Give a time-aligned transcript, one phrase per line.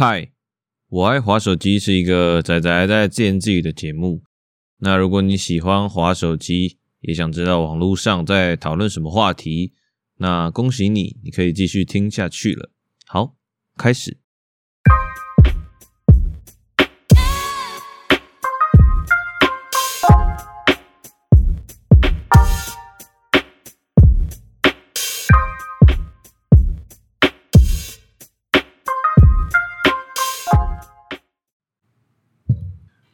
[0.00, 0.30] 嗨，
[0.90, 4.22] 我爱滑手机是一个仔仔在自言自语的节目。
[4.78, 9.72] 那如果你喜欢滑手机，也想知道网络上在讨论什么话题，
[10.18, 12.70] 那恭喜你，你可以继续听下去了。
[13.08, 13.34] 好，
[13.76, 14.18] 开始。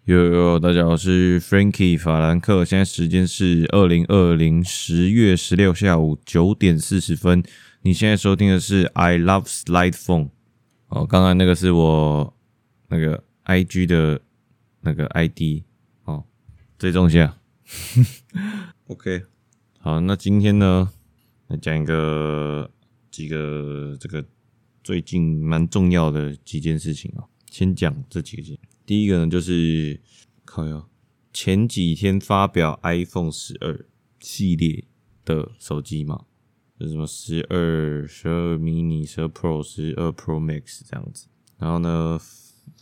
[0.07, 7.43] 哟哟，大家好，我是 Frankie 法兰克，现在时间是二零二零十月十六下午九点四十分。
[7.81, 10.29] 你现在收听的是 I Love Slide Phone。
[10.89, 12.37] 哦，刚刚那个是我
[12.89, 14.21] 那个 IG 的
[14.83, 15.63] 那个 ID
[16.05, 16.25] 哦，
[16.79, 17.39] 追踪一下。
[18.89, 19.23] OK，
[19.79, 20.93] 好，那今天呢，
[21.47, 22.71] 来讲一个
[23.11, 24.23] 几个这个
[24.83, 28.43] 最近蛮重要的几件事情啊，先讲这几个。
[28.87, 30.01] 第一个呢，就是
[30.45, 30.89] 靠哟，
[31.33, 33.87] 前几天发表 iPhone 十二
[34.21, 34.85] 系列
[35.25, 36.27] 的手机嘛，
[36.79, 41.29] 就什么十二、十二 mini、十二 Pro、十二 Pro Max 这样子。
[41.57, 42.21] 然后呢，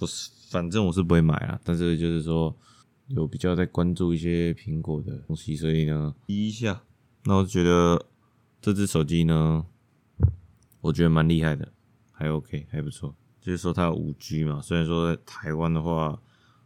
[0.00, 2.56] 我是反正我是不会买啊，但是就是说
[3.06, 6.82] 有比较在关注一些苹果的东西，所以呢，一下，
[7.24, 8.06] 那我觉得
[8.60, 9.66] 这只手机呢，
[10.80, 11.72] 我觉得蛮厉害的，
[12.10, 13.14] 还 OK，还不错。
[13.42, 16.16] 就是说它有五 G 嘛，虽然说台湾的话，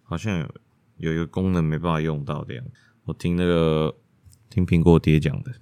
[0.03, 0.49] 好像有
[0.99, 2.65] 有一个功能没办法用到这样。
[3.05, 3.97] 我听那个
[4.51, 5.53] 听苹果爹讲的，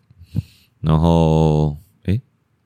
[0.80, 2.20] 然后诶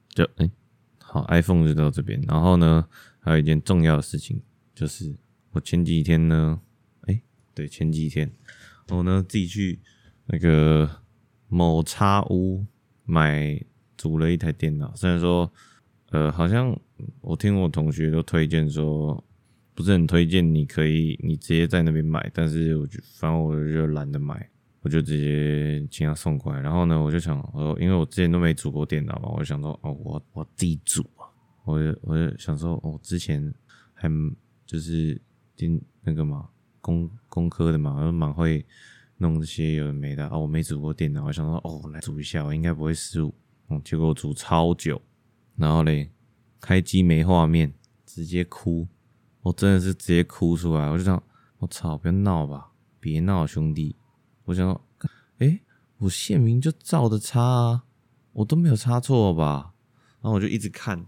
[0.08, 0.50] 就诶
[0.98, 2.18] 好，iPhone 就到这边。
[2.26, 2.88] 然后呢，
[3.20, 4.40] 还有一件重要的事情，
[4.74, 5.14] 就是
[5.50, 6.60] 我前几天呢，
[7.02, 7.22] 诶
[7.54, 8.32] 对，前几天
[8.88, 9.78] 我呢自己去
[10.24, 10.88] 那个
[11.48, 12.64] 某叉屋
[13.04, 13.62] 买
[13.98, 15.52] 组了一台电脑，虽然说。
[16.10, 16.74] 呃，好像
[17.20, 19.22] 我听我同学都推荐说，
[19.74, 24.48] 不是很推荐，你可以你直接在那边买，但是我就反正我就懒得买，
[24.82, 26.60] 我就直接请他送过来。
[26.60, 31.26] 然后呢，我就想，呃，因为我之前都没组过电脑嘛，我就想说，哦，我我自己组啊，
[31.64, 33.52] 我就我就想说，哦，之前
[33.94, 34.10] 还
[34.66, 35.20] 就是
[35.56, 36.48] 进那个嘛，
[36.80, 38.64] 工工科的嘛，我蛮会
[39.16, 43.34] 弄这些有的没的啊，我没组过电脑，我想说，哦，来组一下，我应该不会失误，
[43.68, 45.00] 嗯，结果我组超久。
[45.56, 46.08] 然后嘞，
[46.60, 47.72] 开机没画面，
[48.04, 48.88] 直接哭，
[49.42, 50.88] 我真的是直接哭出来。
[50.90, 51.22] 我就想，
[51.58, 53.96] 我操，不要闹吧，别闹，兄弟。
[54.44, 54.80] 我想说，
[55.38, 55.60] 诶，
[55.98, 57.84] 我线名就照着插啊，
[58.32, 59.72] 我都没有插错吧？
[60.20, 61.06] 然后我就一直看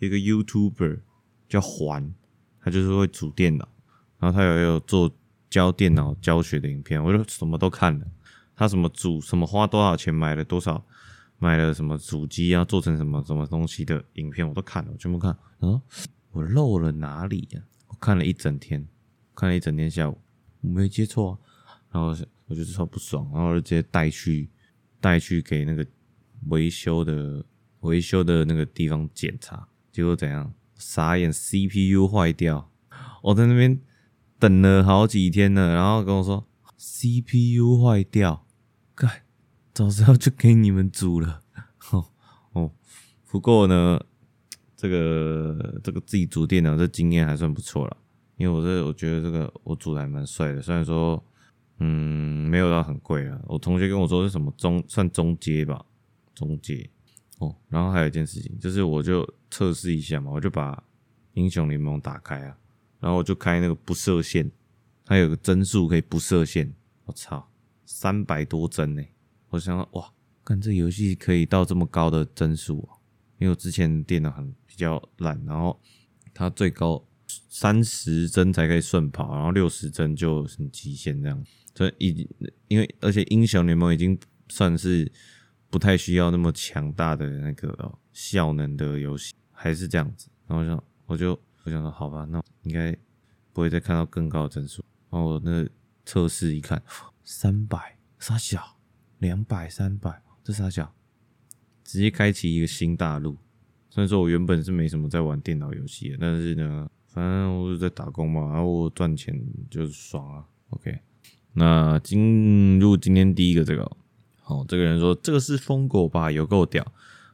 [0.00, 1.00] 一个 YouTuber
[1.48, 2.14] 叫环，
[2.60, 3.68] 他就是会组电脑，
[4.18, 5.10] 然后他有有做
[5.48, 8.06] 教电脑教学的影片，我就什么都看了。
[8.56, 10.84] 他什么组，什么花多少钱买了多少。
[11.38, 12.64] 买了什么主机啊？
[12.64, 15.36] 做成什么什么东西的影片我都看了，我全部看。
[15.58, 15.80] 然后，
[16.32, 17.62] 我漏了哪里呀？
[17.86, 18.86] 我看了一整天，
[19.34, 20.18] 看了一整天下午，
[20.60, 21.38] 我没接错啊。
[21.90, 22.14] 然后
[22.46, 24.50] 我就超不爽，然后就直接带去
[25.00, 25.86] 带去给那个
[26.48, 27.44] 维修的
[27.80, 29.68] 维修的那个地方检查。
[29.90, 30.52] 结果怎样？
[30.74, 32.70] 傻眼，CPU 坏掉。
[33.22, 33.80] 我在那边
[34.38, 36.46] 等了好几天了，然后跟我说
[36.76, 38.46] CPU 坏掉，
[38.94, 39.27] 干。
[39.78, 41.40] 早知道就给你们组了，
[41.92, 42.04] 哦
[42.50, 42.72] 哦。
[43.28, 44.04] 不过呢，
[44.76, 47.96] 这个这个自己组电脑这经验还算不错了，
[48.38, 51.24] 因为我这我觉得这个我组的还蛮帅的，虽然说
[51.78, 53.40] 嗯没有到很贵啊。
[53.46, 55.86] 我同学跟我说是什么中算中阶吧，
[56.34, 56.90] 中阶
[57.38, 57.54] 哦。
[57.68, 60.82] 然后还有一件事情就是，我就测试一下嘛，我就把
[61.34, 62.58] 英雄联盟打开啊，
[62.98, 64.50] 然后我就开那个不设限，
[65.04, 66.74] 它有个帧数可以不设限。
[67.04, 67.48] 我操，
[67.86, 69.04] 三百多帧呢。
[69.50, 70.12] 我想说，哇，
[70.44, 72.96] 看这游戏可以到这么高的帧数啊！
[73.38, 75.80] 因为我之前电脑很比较烂，然后
[76.34, 77.04] 它最高
[77.48, 81.44] 三十帧才可以顺跑，然后六十帧就很极限这样。
[81.74, 82.28] 所以已
[82.66, 85.10] 因为而且英雄联盟已经算是
[85.70, 90.28] 不太需要那么强大的那个效能的游戏，还是这样子。
[90.46, 92.96] 然后我想，我就我想说，好吧，那应该
[93.52, 94.84] 不会再看到更高的帧数。
[95.10, 95.66] 然后我那
[96.04, 96.82] 测试一看，
[97.22, 98.77] 三百，啥小？
[99.18, 100.94] 两百三百，这啥小？
[101.84, 103.36] 直接开启一个新大陆。
[103.90, 109.34] 虽然说我原本是没什么在玩电脑游戏的，但是呢，反正我是在打工嘛，然后我赚钱
[109.70, 110.44] 就是爽啊。
[110.70, 110.98] OK，
[111.54, 113.90] 那进入今天第一个这个，
[114.42, 116.86] 好，这个人说这个是疯狗吧，有够屌。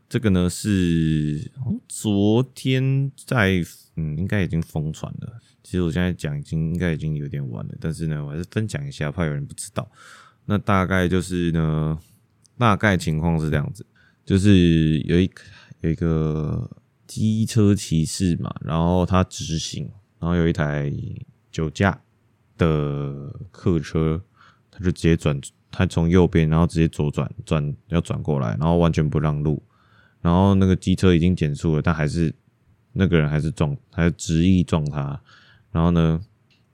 [0.09, 1.51] 这个呢是
[1.89, 3.61] 昨天在，
[3.97, 5.41] 嗯，应该已经疯传了。
[5.65, 9.91] 其实我现在讲已经应该已经有点晚了，但是呢，我还是分享一下，怕有人不知道。
[10.47, 11.99] 那大概就是呢，
[12.59, 13.85] 大概情况是这样子，
[14.25, 15.31] 就是有一
[15.81, 16.71] 有一个
[17.07, 20.93] 机车骑士嘛，然后他直行，然后有一台
[21.51, 22.01] 酒驾
[22.59, 24.23] 的客车，
[24.71, 29.63] 他就直接转，他从右边，然后直接左转，转要转过来，然后完全不让路，
[30.21, 32.35] 然后那个机车已经减速了，但还是
[32.93, 35.21] 那个人还是撞，还是执意撞他，
[35.71, 36.21] 然后呢，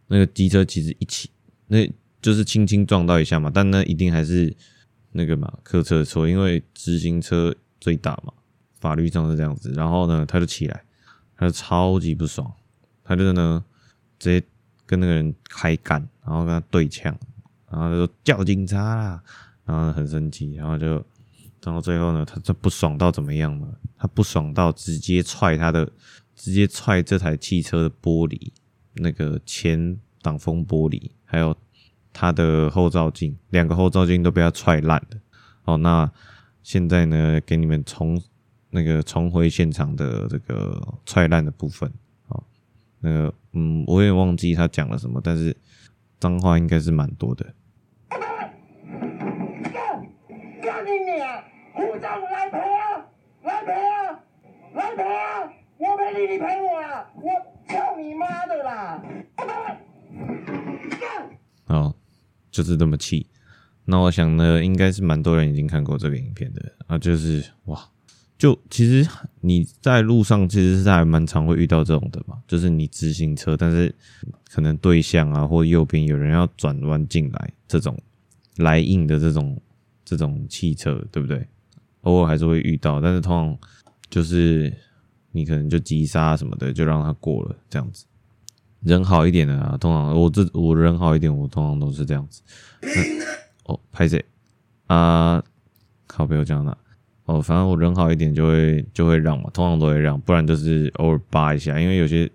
[0.09, 1.31] 那个机车其实一起，
[1.67, 1.79] 那
[2.21, 4.55] 就是轻轻撞到一下嘛，但那一定还是
[5.13, 8.33] 那个嘛客车的错，因为直行车最大嘛，
[8.81, 10.85] 法律上是这样子，然后呢，他就起来，
[11.37, 12.53] 他就超级不爽，
[13.05, 13.65] 他就呢
[14.19, 14.47] 直接。
[14.87, 17.17] 跟那个人开干，然后跟他对呛，
[17.71, 19.23] 然后他说叫警察啦，
[19.65, 20.95] 然后很生气，然后就，
[21.63, 23.69] 然后最后呢，他就不爽到怎么样呢？
[23.97, 25.89] 他不爽到直接踹他的，
[26.35, 28.51] 直接踹这台汽车的玻璃，
[28.95, 31.57] 那个前挡风玻璃，还有
[32.13, 35.19] 他的后照镜，两个后照镜都被他踹烂了。
[35.65, 36.11] 哦，那
[36.63, 38.21] 现在呢，给你们重
[38.71, 41.93] 那个重回现场的这个踹烂的部分。
[43.03, 45.57] 那个，嗯，我也忘记他讲了什么，但是
[46.19, 47.47] 脏话应该是蛮多的。
[48.11, 48.21] 干！
[50.61, 51.43] 干你娘！
[51.73, 53.07] 护照来赔啊！
[53.43, 54.21] 来赔啊！
[54.75, 55.51] 来赔啊！
[55.79, 57.11] 我没理你赔我啊！
[57.15, 57.31] 我
[57.67, 59.03] 操你妈的啦！
[61.67, 61.95] 干！
[62.51, 63.27] 就是这么气。
[63.85, 67.89] 那我想呢，应该是蛮多人已经看过这个影片的啊，就是哇。
[68.39, 69.07] 就其实
[69.43, 73.95] 你在路上其实是还蛮常会遇到这种的嘛，就是你直行车，但是
[74.51, 77.95] 可能对向啊或右边有人要转弯进来，这种
[78.57, 79.61] 来硬的这种
[80.07, 81.47] 这种汽车，对不对？
[82.01, 83.71] 偶尔还是会遇到，但是通常
[84.09, 84.73] 就是
[85.33, 88.07] 你可能就急刹什么的，就让他过了这样子。
[88.83, 92.43] 人好一点的啊，通常我这我人好一点，我通常都是这样子。
[93.65, 94.25] 哦，拍谢
[94.87, 95.43] 啊，
[96.07, 96.77] 靠，不要讲了。
[97.27, 102.29] 哦，反正我人好一点就会就会让嘛，通常都会让，不然就是偶尔扒一下，因为有些，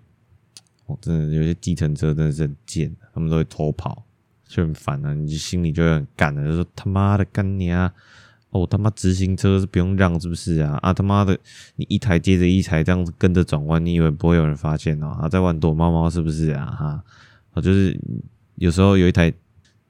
[0.86, 4.04] 哦，真的有些计程车真的是很贱，他们都会偷跑，
[4.46, 7.92] 就很烦啊，你心里就会很干的，就说他妈的干你啊！
[8.50, 10.78] 哦，他妈直行车是不用让是不是啊？
[10.82, 11.38] 啊他妈的，
[11.76, 15.16] 你一台接着一台这样子跟着转弯，你以为不会有人发现哦？
[15.20, 16.66] 啊，在玩躲猫猫是不是啊？
[16.66, 17.04] 哈，
[17.52, 17.98] 啊，就是
[18.56, 19.32] 有时候有一台，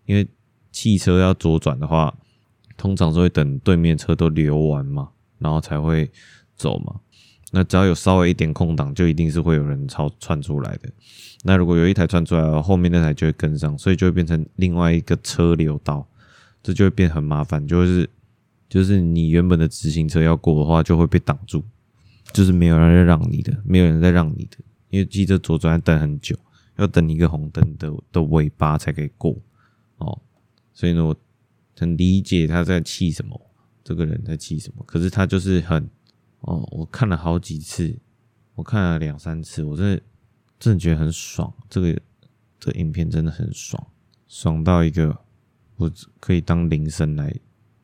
[0.04, 0.26] 因为
[0.72, 2.14] 汽车要左转的话。
[2.78, 5.08] 通常是会等对面车都流完嘛，
[5.38, 6.10] 然后才会
[6.56, 6.96] 走嘛。
[7.50, 10.90] 那只要有稍微一点空档，就一定是会有人超窜出来的。
[11.44, 16.06] 那如果有一台窜出来，后面那台就会跟上，所以就会变成另外一个车流道，
[16.62, 17.66] 这就会变很麻烦。
[17.66, 18.06] 就是
[18.68, 21.64] 就是你原本的直行车要过的话，就会被挡住，
[22.32, 24.58] 就是没有人在让你的，没有人在让你的，
[24.90, 26.36] 因为记得左转要等很久，
[26.76, 29.36] 要等一个红灯的的尾巴才可以过
[29.98, 30.20] 哦。
[30.72, 31.16] 所以呢，我。
[31.78, 33.38] 很理解他在气什么，
[33.84, 34.82] 这个人在气什么。
[34.86, 35.86] 可是他就是很
[36.40, 37.94] 哦，我看了好几次，
[38.54, 40.02] 我看了两三次，我真的
[40.58, 41.52] 真的觉得很爽。
[41.68, 42.00] 这个
[42.58, 43.86] 这个影片真的很爽，
[44.26, 45.14] 爽到一个
[45.76, 47.30] 我可以当铃声来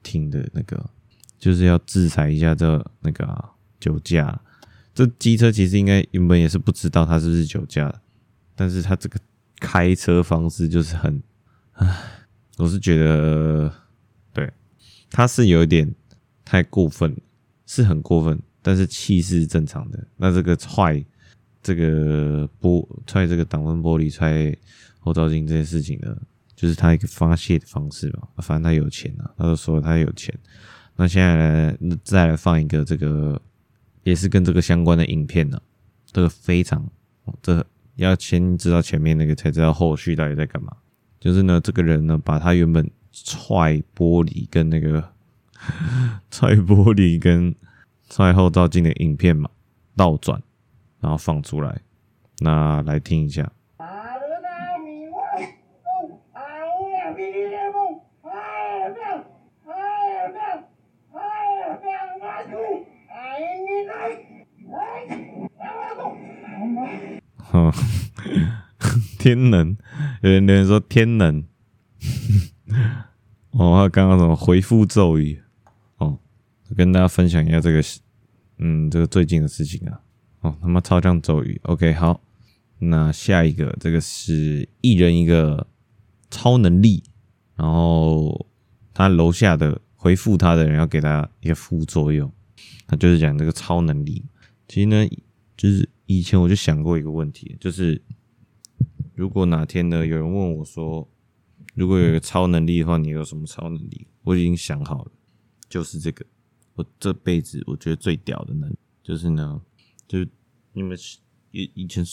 [0.03, 0.91] 听的那个，
[1.39, 3.51] 就是要制裁一下这那个啊，
[3.81, 4.41] 酒驾。
[4.95, 7.93] 这机车其实应该原本也是不知道他是不是酒驾，
[8.55, 9.19] 但是他这个
[9.59, 11.23] 开车方式就是很，
[11.73, 11.97] 唉，
[12.59, 13.73] 我是觉得。
[14.35, 14.51] 对
[15.11, 15.95] 他是有一点
[16.43, 17.15] 太过分，
[17.67, 20.07] 是很过分，但是气势是正常的。
[20.17, 21.05] 那这个踹
[21.63, 24.57] 这个玻踹这个挡风玻璃、踹
[24.99, 26.17] 后照镜这件事情呢，
[26.63, 28.29] 就是他一个发泄的方式吧。
[28.39, 30.33] 反正他有钱啊，他就说他有钱。
[30.95, 33.43] 那现在来再来放一个这个，
[34.05, 35.61] 也是跟这个相关的影片呢。
[36.07, 36.89] 这个非常，
[37.43, 37.67] 这
[37.97, 40.77] 要先知道前面那个，才知道后续到底在干嘛。
[41.19, 42.89] 就是呢，这个人呢，把他原本。
[43.15, 45.13] 踹玻璃跟那个
[46.33, 47.55] 踹玻璃跟
[48.09, 49.51] 踹后照镜的影片嘛，
[49.95, 50.43] 倒转，
[50.99, 51.83] 然后放出来，
[52.39, 53.53] 那来听一下。
[67.53, 67.73] 哦，
[69.19, 69.77] 天能，
[70.23, 71.45] 有人留言说天能。
[73.53, 75.41] 哦，他刚刚怎么回复咒语？
[75.99, 76.19] 哦，
[76.75, 77.83] 跟大家分享一下这个，
[78.57, 80.01] 嗯，这个最近的事情啊。
[80.41, 81.61] 哦，他妈超像咒语。
[81.65, 82.23] OK，好，
[82.79, 85.67] 那下一个，这个是一人一个
[86.31, 87.05] 超能力，
[87.55, 88.47] 然后
[88.95, 92.33] 他楼下的回复他的人要给他一个副作用，
[92.87, 94.25] 他就是讲这个超能力。
[94.67, 95.07] 其实呢，
[95.55, 98.03] 就是以前我就想过一个问题，就是
[99.15, 101.09] 如果哪天呢，有人问我说。
[101.75, 104.07] 如果有一个超能力的话，你有什么超能力？
[104.25, 105.13] 我已经想好了，
[105.71, 106.23] 就是这个。
[106.75, 109.59] 我这辈子我觉得最屌的能力就是呢，
[110.07, 110.29] 就是
[110.75, 110.95] 你们
[111.51, 112.05] 以以前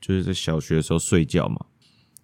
[0.00, 1.66] 就是在小学的时候睡觉嘛，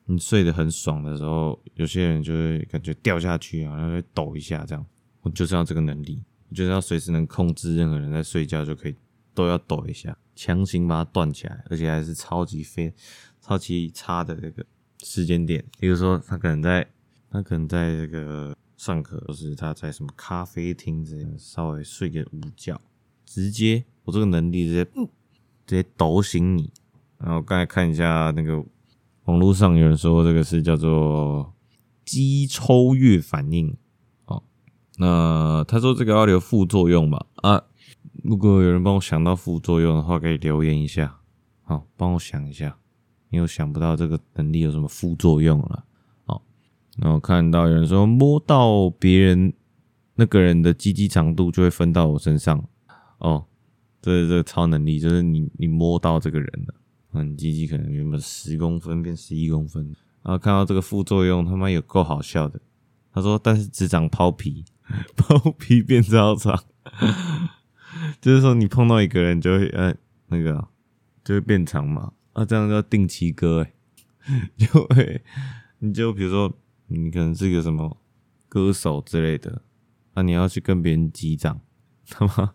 [0.07, 4.87] 你睡得很爽的时候，有些人就会感觉掉下去啊，然后会抖一下这样。
[5.23, 8.95] 我就是要这个能力，我就是要随时能控制任何人在睡觉就可以
[9.35, 12.93] 都要抖一下，强行把它断起来，而且还是超级飞、
[13.41, 14.65] 超级差的这个
[15.03, 15.65] 时间点。
[15.79, 16.89] 比如说他可能在，
[17.31, 22.81] 他可能在这个上课，或是他在什么咖啡厅这样稍微睡个午觉，
[23.27, 24.85] 直接我这个能力直接，
[25.67, 26.73] 直接抖醒你。
[27.19, 28.63] 然后刚才看一下那个
[29.25, 31.55] 网络上有人说这个是叫做
[32.05, 33.75] 肌抽跃反应，
[34.27, 34.43] 哦，
[34.99, 37.27] 那他说这个要留副作用吧？
[37.37, 37.65] 啊，
[38.25, 41.19] 如果有人帮我想到副作用的话，可以留言一下，
[41.63, 42.79] 好，帮我想一下，
[43.29, 45.85] 因为我想不到这个能力有什么副作用了。
[46.25, 46.43] 好，
[46.97, 49.53] 然后看到有人说摸到别人
[50.15, 52.67] 那个人的鸡鸡长度就会分到我身上，
[53.19, 53.45] 哦，
[54.01, 56.75] 这这个超能力就是你你摸到这个人了。
[57.13, 59.85] 嗯，鸡鸡可能原本十公分变十一公分，
[60.23, 62.59] 然后看到这个副作用，他妈有够好笑的。
[63.13, 64.65] 他说：“但是只长包皮，
[65.15, 66.59] 包皮变超长，
[68.21, 69.95] 就是说你碰到一个人就会，呃，
[70.29, 70.69] 那个
[71.25, 72.13] 就会变长嘛。
[72.33, 73.75] 啊，这样叫定期割，哎，
[74.59, 75.23] 就会，
[75.79, 76.53] 你就比如说
[76.89, 78.01] 你可能是个什么
[78.49, 79.63] 歌手之类的，
[80.15, 81.61] 那你要去跟别人击掌，
[82.09, 82.55] 他妈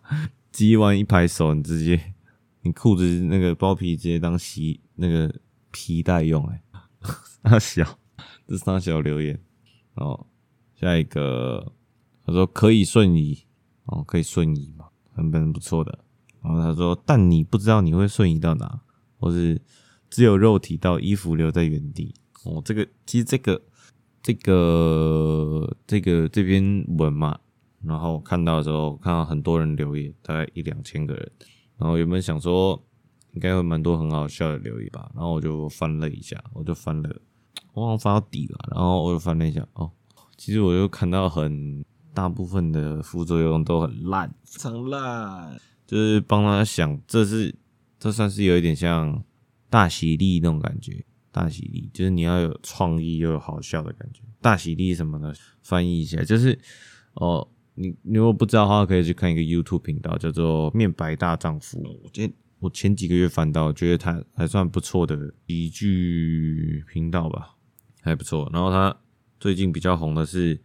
[0.52, 2.14] 击完一拍手，你直接。”
[2.62, 5.34] 你裤子那个包皮直接当洗那个
[5.70, 7.98] 皮带用哎、欸， 大小，
[8.46, 9.40] 这是大小留言
[9.94, 10.26] 哦。
[10.74, 11.72] 下一个
[12.26, 13.46] 他说可以瞬移
[13.86, 14.74] 哦，可以瞬移
[15.20, 15.98] 很很不错的。
[16.42, 18.80] 然后他说，但你不知道你会瞬移到哪，
[19.18, 19.60] 或是
[20.08, 22.62] 只有肉体到衣服留在原地哦。
[22.64, 23.60] 这个其实这个
[24.22, 27.38] 这个这个这篇文嘛，
[27.82, 31.30] 然后看到的时候看到很多人留言，大概一两千个人。
[31.76, 32.82] 然后原本想说
[33.32, 37.20] 应该会蛮多很好笑的留言吧，然后我就翻了一下，我就翻了，
[37.74, 39.90] 我好像翻到底了，然后我就翻了一下，哦，
[40.36, 47.54] 其实我又看到很大部分的副作用都很烂，非常烂，就是帮他想，这是
[47.98, 49.22] 这算是有一点像
[49.68, 56.58] 大喜力那种感觉，大喜力就是你要有创意又有好笑的感觉，大喜力什么的，翻译一下就是
[57.14, 57.48] 哦。
[57.74, 61.80] 你你如果不知道的话，可以去看一个 YouTube 频道，叫做“面白大丈夫”。
[62.04, 67.54] 我今我前几个月翻到，觉得他还算不错的喜剧频道吧，
[68.02, 68.50] 还不错。
[68.52, 68.94] 然后他
[69.38, 70.60] 最近比较红的是，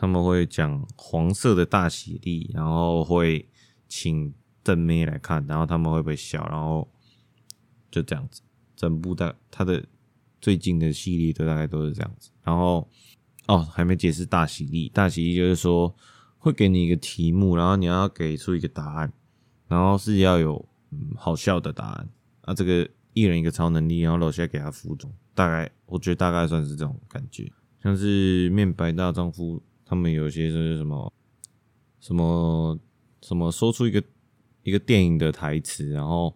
[0.00, 3.46] 他们会讲黄色的大喜利，然后会
[3.86, 4.32] 请
[4.64, 6.88] 正妹来看，然后他们会不会笑，然后
[7.90, 8.40] 就这样子。
[8.74, 9.84] 整部的他的
[10.40, 12.30] 最近的系列都大概都是这样子。
[12.42, 12.88] 然后
[13.46, 15.94] 哦，还没解释大喜利，大喜利就是说。
[16.42, 19.12] 会给你一个题目，然后你要给出一个答案，
[19.68, 22.08] 然后是要有嗯好笑的答案
[22.40, 22.54] 啊。
[22.54, 27.52] 这个一人一个超能力，然后楼下给他负重，大概我觉得大概算是这种感觉，
[27.82, 31.12] 像是面白大丈夫他们有些就是什么
[31.98, 32.78] 什么
[33.22, 34.00] 什么说出一个
[34.62, 36.32] 一个电影的台词，然后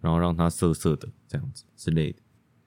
[0.00, 2.18] 然后让他色色的这样子之类的，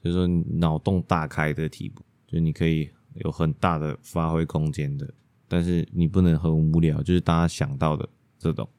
[0.01, 0.25] 就是说
[0.57, 5.13] 脑洞大开的题目，就你可以有很大的发挥空间的。
[5.49, 8.07] 但是你不能很无聊，就是大家想到的
[8.39, 8.69] 这种，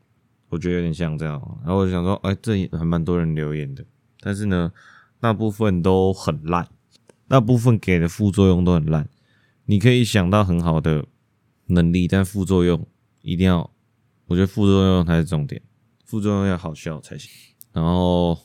[0.49, 1.61] 我觉得有点像这样。
[1.63, 3.85] 然后我想说，哎，这也还蛮多人留言的，
[4.21, 4.73] 但是呢，
[5.21, 6.67] 大部分都很烂，
[7.29, 9.07] 大部分给的副作用都很烂。
[9.67, 11.05] 你可以想到很好的
[11.73, 12.87] 能力，但副作用
[13.23, 13.71] 一定要，
[14.27, 15.61] 我觉得副作用才是重点，
[16.05, 17.31] 副作用要好笑才行。
[17.73, 18.39] 然后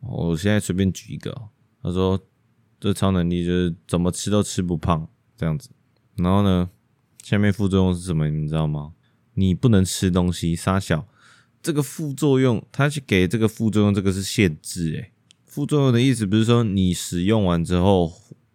[0.00, 1.34] 我现在随便举一个，
[1.82, 2.18] 他说
[2.78, 5.70] 这超能力就是怎么吃都吃不胖这样子。
[6.16, 6.70] 然后呢？
[7.22, 8.28] 下面副作用是什么？
[8.28, 8.92] 你知道吗？
[9.32, 11.08] 你不能吃东西，杀小。
[11.62, 14.92] 这个副作用，它去给这个副作用，这个是限制。
[14.96, 15.12] 诶，
[15.46, 18.12] 副作用的意思不是说你使用完之后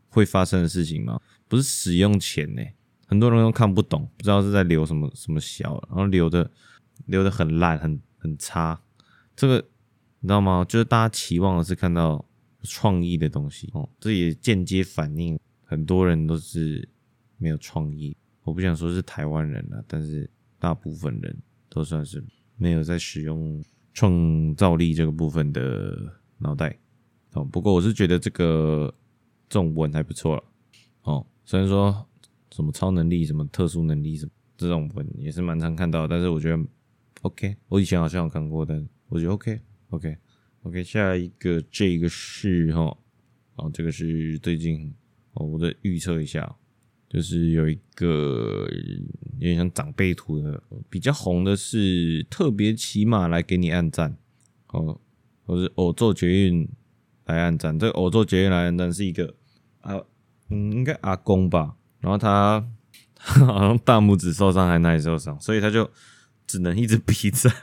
[0.09, 1.19] 会发生的事情吗？
[1.48, 2.62] 不是使用前呢。
[3.09, 6.49] 很多人都看不懂，不知道是在流什么什么小，然后流的
[7.07, 8.79] 流的很烂，很很差。
[9.35, 9.55] 这个
[10.19, 10.63] 你知道吗？
[10.69, 12.23] 就是大家期望的是看到
[12.61, 16.87] 创意的东西哦，这也间接反映很多人都是
[17.39, 18.15] 没有创意。
[18.43, 21.35] 我不想说是台湾人了，但是大部分人
[21.67, 22.23] 都算是
[22.57, 26.77] 没有在使用创造力这个部分的脑袋
[27.33, 27.43] 哦。
[27.43, 28.93] 不过我是觉得这个
[29.47, 30.43] 这种文还不错了
[31.03, 31.25] 哦。
[31.43, 32.05] 虽然说
[32.51, 36.63] 什么超能力、什么特殊能力什么这种文也是蛮常看到，但是我觉得
[37.22, 37.56] OK。
[37.68, 40.18] 我以前好像有看过，但我觉得 OK OK
[40.63, 40.84] OK。
[40.84, 42.98] 下一个这个是哈
[43.56, 44.94] 哦，这个是最近
[45.34, 46.56] 哦，我再预测一下。
[47.10, 48.68] 就是有一个
[49.39, 54.15] 有点像长辈图的，比较红的是特别骑马来给你按赞，
[54.68, 55.01] 哦，
[55.44, 56.70] 或是偶做捷运
[57.25, 57.79] 来按赞。
[57.79, 59.34] 这个偶做捷运来按赞是一个
[59.82, 60.00] 啊，
[60.50, 61.77] 嗯，应该阿公吧。
[62.00, 62.63] 然后他
[63.15, 65.89] 好像大拇指受伤还哪里受伤，所以他就
[66.48, 67.53] 只能一直比赞，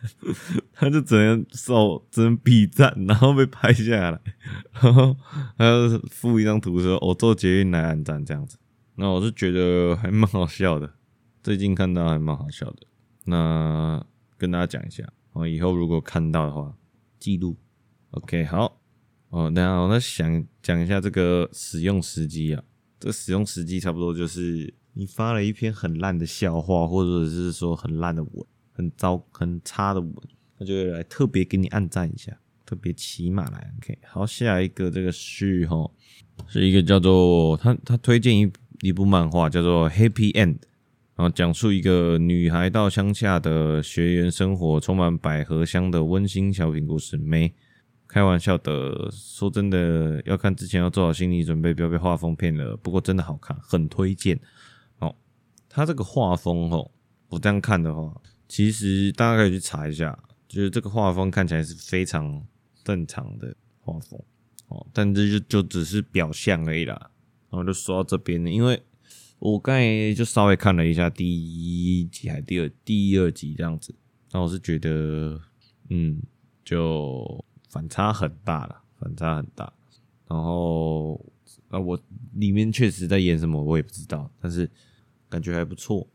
[0.72, 4.20] 他就只能手只能比赞，然后被拍下来，
[4.80, 5.16] 然后
[5.56, 8.58] 还要附一张图说我做捷运来按站这样子。
[8.96, 10.90] 那我是觉得还蛮好笑的，
[11.42, 12.86] 最近看到还蛮好笑的。
[13.24, 14.04] 那
[14.38, 16.74] 跟大家讲一下，我以后如果看到的话，
[17.18, 17.56] 记录。
[18.12, 18.80] OK，好。
[19.30, 22.62] 哦，等下我再想讲一下这个使用时机啊。
[22.98, 30.14] 这使用时机差不多就是你发了一篇很烂的笑话，或者是说很烂的文，很糟、很差的文，
[30.58, 33.74] 他就会来特别给你按赞一下，特别起码来。
[33.78, 35.90] OK，好，下一个这个是齁，
[36.48, 38.50] 是一个叫做他他推荐一
[38.80, 40.54] 一部漫画叫做《Happy End》。
[41.14, 47.16] 然后讲述一个女孩到乡下的学员生活，充满百合香的温馨小品故事。
[47.16, 47.54] 没
[48.16, 52.74] 开玩笑的，说真的，要看之前要做好心理准备，不要被画风骗了。
[52.78, 54.40] 不过真的好看，很推荐。
[55.00, 55.14] 哦，
[55.68, 56.90] 他这个画风哦，
[57.28, 58.18] 我这样看的话，
[58.48, 60.18] 其实大家可以去查一下，
[60.48, 62.42] 就是这个画风看起来是非常
[62.82, 64.18] 正常的画风。
[64.68, 66.94] 哦，但这就就只是表象而已啦。
[67.50, 68.82] 然后就说到这边，因为。
[69.38, 73.94] 我刚才就稍微看了一下第一集还第二第二集这样子，
[74.32, 75.38] 那我是觉得，
[75.90, 76.18] 嗯，
[76.64, 77.44] 就
[77.76, 79.72] 反差很大了，反差很大。
[80.28, 81.14] 然后
[81.68, 82.00] 啊，我
[82.34, 84.70] 里面确实在演什么我也不知道，但是
[85.28, 86.06] 感觉还不错。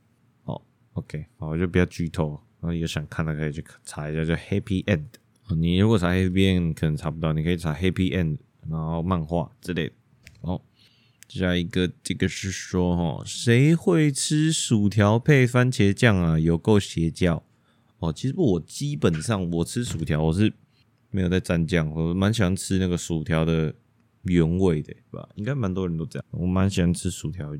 [0.45, 0.59] 哦
[0.93, 2.29] ，OK，好，我就不要剧透。
[2.59, 5.05] 然后有想看的可以去查一下，叫 Happy End。
[5.55, 8.37] 你如果查 Happy End 可能查不到，你可以查 Happy End，
[8.67, 9.93] 然后漫画之类的。
[10.41, 10.61] 哦。
[11.27, 16.37] 下一个，这个是说齁，谁会吃薯条配番茄酱啊？
[16.37, 17.41] 有够邪教
[17.99, 18.11] 哦！
[18.11, 20.51] 其实我基本上我吃薯条，我是
[21.11, 23.73] 没有在蘸酱，我蛮喜欢吃那个薯条的
[24.23, 25.29] 原味的，对吧？
[25.35, 26.25] 应该蛮多人都这样。
[26.31, 27.55] 我蛮喜欢吃薯条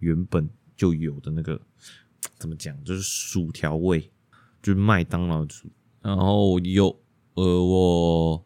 [0.00, 1.60] 原本就有的那个，
[2.38, 2.76] 怎么讲？
[2.84, 4.10] 就是薯条味，
[4.62, 5.68] 就是麦当劳的薯。
[6.02, 7.00] 然后有
[7.34, 8.42] 呃我。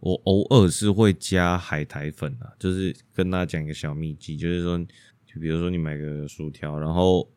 [0.00, 4.78] 我偶尔是会加海苔粉啊，就是跟大家讲一个小秘籍，就是说，
[5.26, 7.28] 就比如说你买个薯条，然后，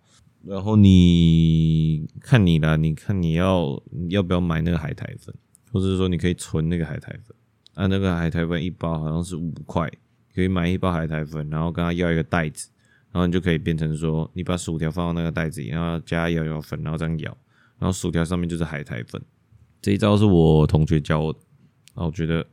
[0.44, 5.34] 然后你看你啦，你看你要要不要买那个海苔粉，
[5.72, 7.36] 或者是说你可以存那个海苔粉，
[7.74, 9.90] 啊，那个海苔粉一包好像是五块，
[10.36, 12.70] 可以买一包海苔粉，然后跟他要一个袋子，
[13.12, 17.38] 然后你就可以变成说，你把薯条放到那个袋子里，然后加摇摇粉，然后这样摇，
[17.80, 19.22] 然后薯条上面就是海苔粉，
[19.82, 21.40] 这一招是我同学教我的。
[21.94, 22.46] 然后我觉得，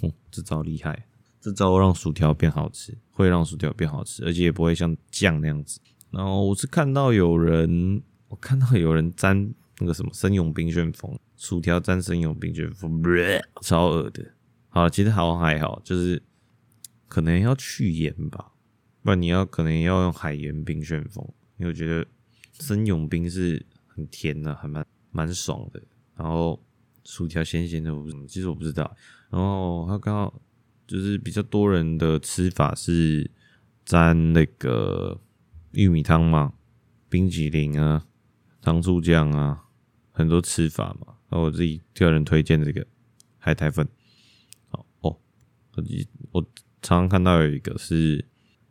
[0.00, 1.06] 哼，这招厉害，
[1.40, 5.80] 这招让薯条变好吃，会让薯条变好吃，而且也不会像酱那样子。
[6.10, 9.48] 然后我是看到有人，我看到有人沾
[9.80, 13.02] 那个什么生永冰旋风，薯条沾生永冰旋风，
[13.62, 14.24] 超恶的。
[14.68, 16.22] 好，其实好还好，就是
[17.08, 18.52] 可能要去盐吧，
[19.02, 22.06] 不然你要可能要用海盐冰旋风，因为我觉得
[22.52, 25.82] 生永冰是很甜的，还蛮蛮爽的。
[26.14, 26.62] 然后。
[27.02, 28.94] 薯条咸咸的，我其实我不知道。
[29.30, 30.40] 然后他刚好
[30.86, 33.28] 就是比较多人的吃法是
[33.86, 35.18] 沾那个
[35.72, 36.52] 玉米汤嘛，
[37.08, 38.06] 冰淇淋啊，
[38.60, 39.64] 糖醋酱啊，
[40.20, 41.14] 很多吃法嘛。
[41.28, 42.86] 然后我自己个人推荐这个
[43.38, 43.86] 海苔粉。
[44.68, 45.16] 好哦，
[45.74, 45.82] 我
[46.32, 46.42] 我
[46.82, 48.24] 常常看到有一个是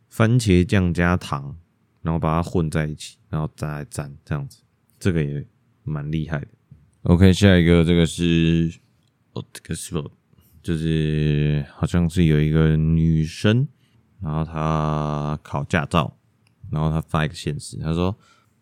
[0.08, 1.56] 番茄酱加糖，
[2.02, 4.62] 然后把它混在一起，然后再来沾这样子，
[4.98, 5.46] 这个也
[5.82, 6.48] 蛮厉害的。
[7.02, 8.72] OK，下一个这个是
[9.32, 10.10] 哦，这个是不
[10.62, 13.66] 就是好像是有一个女生，
[14.20, 16.18] 然后她考驾照，
[16.70, 18.18] 然后她发一个限时，她说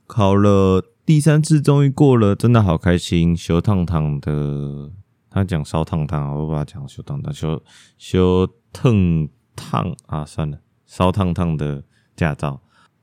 [0.06, 4.92] 考了第三次终于过了，真的好开心，烧烫烫的，
[5.30, 7.62] 他讲烧烫烫，我把他讲修烫烫，修
[7.96, 11.82] 修烫烫啊，算了，烧烫烫的
[12.14, 12.60] 驾照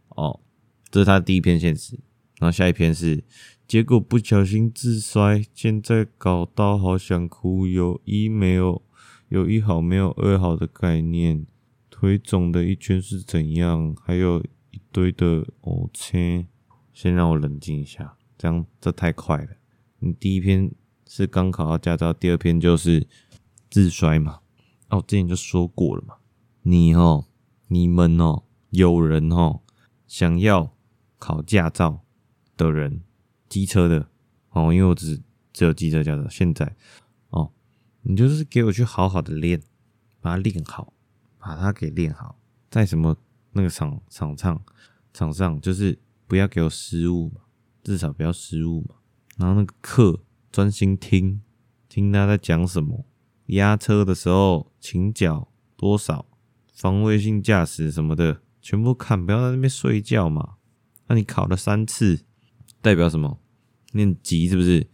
[0.09, 0.39] 哦，
[0.91, 1.95] 这是他第一篇现实，
[2.37, 3.23] 然后下一篇是。
[3.67, 7.65] 结果不小心自摔，现在搞到好想哭。
[7.65, 8.83] 有一没有，
[9.29, 11.47] 有一好没有二好的概念。
[11.89, 13.95] 腿肿的一圈是怎样？
[13.99, 16.45] 还有一堆的哦切。
[16.95, 19.49] 先让我冷静一下，这样这太快了。
[19.99, 20.73] 你第一篇
[21.05, 23.05] 是刚考到驾照，第二篇就是
[23.69, 24.39] 自摔嘛？
[24.89, 26.15] 哦，我之前就说过了嘛。
[26.63, 27.27] 你哦，
[27.67, 29.59] 你们哦，有人哦
[30.07, 30.73] 想要
[31.19, 32.01] 考驾照
[32.57, 33.01] 的人。
[33.47, 34.09] 机车的
[34.49, 35.21] 哦，因为我只
[35.53, 36.27] 只有机车驾照。
[36.27, 36.75] 现在
[37.29, 37.51] 哦，
[38.01, 39.61] 你就是给我去好好的练，
[40.19, 40.91] 把它练好，
[41.37, 43.15] 把它给练好，在什么
[43.51, 44.61] 那个场场上
[45.13, 47.41] 场上，就是不要给我失误嘛，
[47.83, 48.95] 至少不要失误嘛。
[49.37, 51.41] 然后那个课专心听，
[51.89, 53.05] 听他在讲什么。
[53.47, 56.25] 压车的时候，倾角多少
[56.73, 60.55] 防卫性驾驶什么的，全部看，不要在那边睡觉嘛。
[61.07, 62.25] 那你考了三次，
[62.81, 63.39] 代表什么？
[63.91, 64.87] 你很急是不是？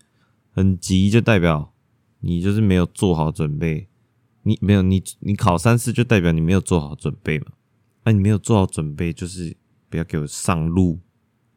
[0.52, 1.74] 很急就代表
[2.20, 3.88] 你就是没有做好准备。
[4.44, 7.54] 你没有你你考三次就代表你没有做好准备嘛？
[8.04, 9.56] 那你没有做好准备，就是
[9.90, 11.00] 不要给我上路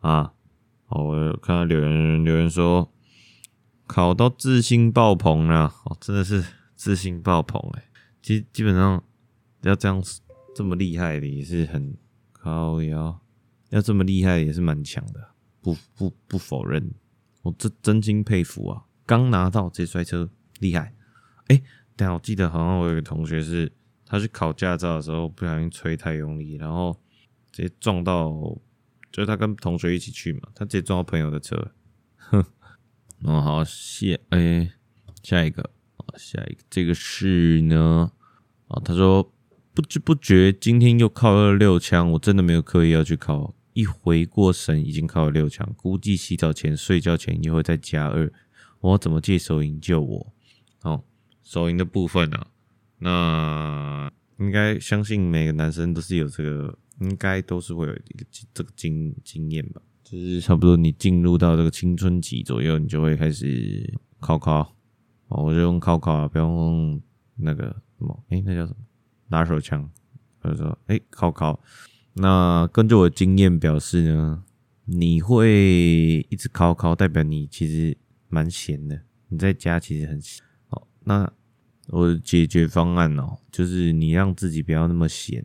[0.04, 0.34] 啊！
[0.84, 2.92] 好，我看到留言留言说
[3.86, 6.44] 考到自信爆棚了，哦，真的是
[6.76, 7.84] 自信爆棚哎！
[8.20, 9.02] 其实基本上
[9.62, 10.02] 要这样
[10.54, 11.96] 这么厉害的也是很
[12.32, 13.18] 靠腰。
[13.70, 15.30] 要这么厉害也是蛮强的，
[15.62, 16.92] 不不不否认，
[17.40, 18.84] 我这真心佩服啊！
[19.06, 20.28] 刚拿到直接摔车，
[20.60, 20.94] 厉害！
[21.48, 21.62] 哎、
[21.96, 23.72] 但我记得好像我有个同学是，
[24.04, 26.94] 他去考驾照的时候不小心吹太用力，然后
[27.50, 28.30] 直接撞到，
[29.14, 31.70] 就是他跟同学一起去嘛，他直接撞到朋友的车，
[32.16, 32.44] 哼！
[33.22, 34.72] 哦，好，谢，哎、
[35.22, 35.70] 下一个，
[36.16, 38.10] 下一个，这个是呢，
[38.66, 39.32] 啊，他说
[39.72, 43.54] 不知不觉今天又靠了六枪，我真的没有刻意要去靠。
[43.72, 48.32] 一回过神，已经靠了六枪，估计洗澡前、睡觉前也会再加二。
[48.80, 50.34] 我怎么借手淫救我？
[50.82, 51.04] 哦，
[51.44, 52.46] 手淫的部分呢、啊？
[52.98, 59.82] 那应该相信每个男生都是有这个，应该都是会有一个这个经经验吧。
[60.02, 64.76] 就是差不多你进入到这个青春期左右，你就会开始考考。
[65.28, 67.00] 我就用考考，不用
[67.36, 67.64] 那个
[67.98, 68.76] 什么，诶，那叫什么？
[69.28, 69.90] 拿手枪，
[70.38, 71.58] 或者说，诶，考考。
[72.12, 74.44] 那根据我的经验表示呢，
[74.84, 77.96] 你会一直考考，代表你其实
[78.28, 79.02] 蛮闲的。
[79.28, 80.44] 你在家其实很闲。
[80.68, 81.32] 好，那
[81.88, 85.44] 我的解决方案哦，就是你让自己不要那么闲，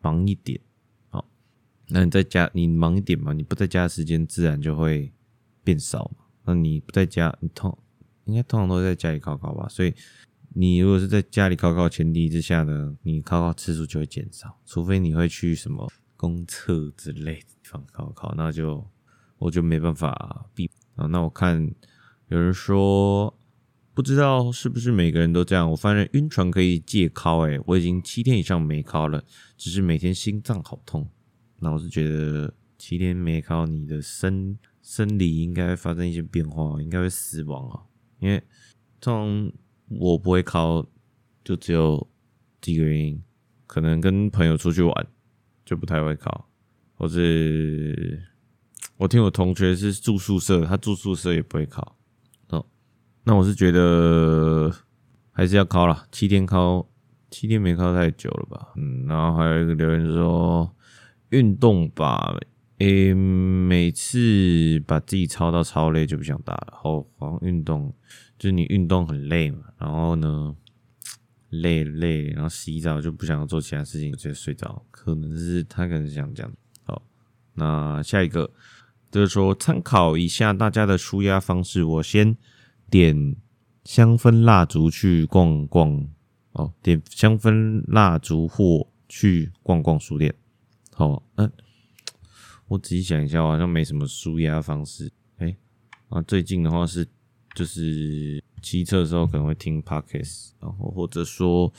[0.00, 0.58] 忙一点。
[1.88, 5.12] 那你在家你忙一点嘛，你不在家的时间自然就会
[5.62, 6.24] 变少嘛。
[6.44, 7.76] 那你不在家，你通
[8.24, 9.68] 应该通常都在家里考考吧？
[9.68, 9.94] 所以
[10.54, 15.88] 你如果是在家里考考前提之下呢，你考考次数就会减少，除非你会去什么。
[16.18, 18.82] 公厕之类的地方考考，那就
[19.36, 21.04] 我就没办法避啊。
[21.08, 21.70] 那我看
[22.28, 23.38] 有人说，
[23.92, 25.70] 不知道是不是每个人都这样。
[25.70, 29.22] 我发现晕船可以戒考，诶，我已经七天以上没考了，
[29.58, 31.06] 只是每天心脏好痛。
[31.58, 37.82] 那我是觉得七天没考，你的生生理应该发生一些变化，应该会死亡啊。
[38.18, 38.42] 因为
[39.00, 39.52] 通常
[39.88, 40.86] 我不会考，
[41.44, 42.08] 就只有
[42.60, 43.22] 几个原因，
[43.66, 45.06] 可能跟朋友出去玩。
[45.68, 46.48] 就不太会考，
[46.94, 48.22] 或是
[48.98, 51.98] 我听我同学是住宿舍，他住宿舍也不会考。
[52.50, 52.64] 哦，
[53.24, 54.72] 那我是觉得
[55.32, 56.88] 还是要考啦，七天考，
[57.32, 58.74] 七天没考太久了吧？
[58.76, 60.72] 嗯，然后还有一个留言说，
[61.30, 62.36] 运动吧，
[62.78, 66.78] 诶、每次把自己操到超累就不想打了。
[66.82, 67.92] 好，好像运动
[68.38, 70.56] 就是你运动很累嘛，然后呢？
[71.50, 74.84] 累累，然后洗澡就不想要做其他事情，直接睡着。
[74.90, 76.52] 可能是他可能想这样。
[76.82, 77.00] 好，
[77.54, 78.50] 那下一个
[79.12, 81.84] 就是说参考一下大家的舒压方式。
[81.84, 82.36] 我先
[82.90, 83.36] 点
[83.84, 86.08] 香氛蜡烛去逛逛。
[86.52, 90.34] 哦，点香氛蜡烛或去逛逛书店。
[90.98, 91.52] 好，嗯，
[92.68, 95.12] 我仔细想一下，好像没什么舒压方式。
[95.36, 95.54] 哎，
[96.08, 97.06] 啊，最近的话是
[97.54, 98.42] 就是。
[98.62, 101.72] 骑车的时候可能会听 Podcast，然后或者说，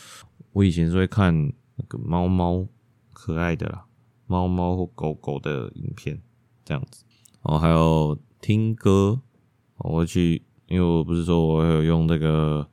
[0.53, 1.33] 我以前是会看
[1.75, 2.65] 那个猫猫
[3.11, 3.87] 可爱的啦，
[4.27, 6.21] 猫猫或狗狗的影片
[6.63, 7.03] 这样子，
[7.41, 9.19] 然后还有听歌，
[9.77, 12.69] 我会去，因为我不是说我有用那个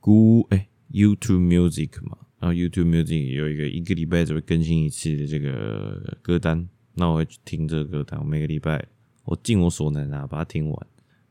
[0.00, 8.84] Google 哎 YouTube Music 嘛，然后 YouTube Music 有一个一个礼拜只会更新一次的这个歌单，那我会去听这个歌单，我每个礼拜
[9.24, 10.86] 我尽我所能啊把它听完。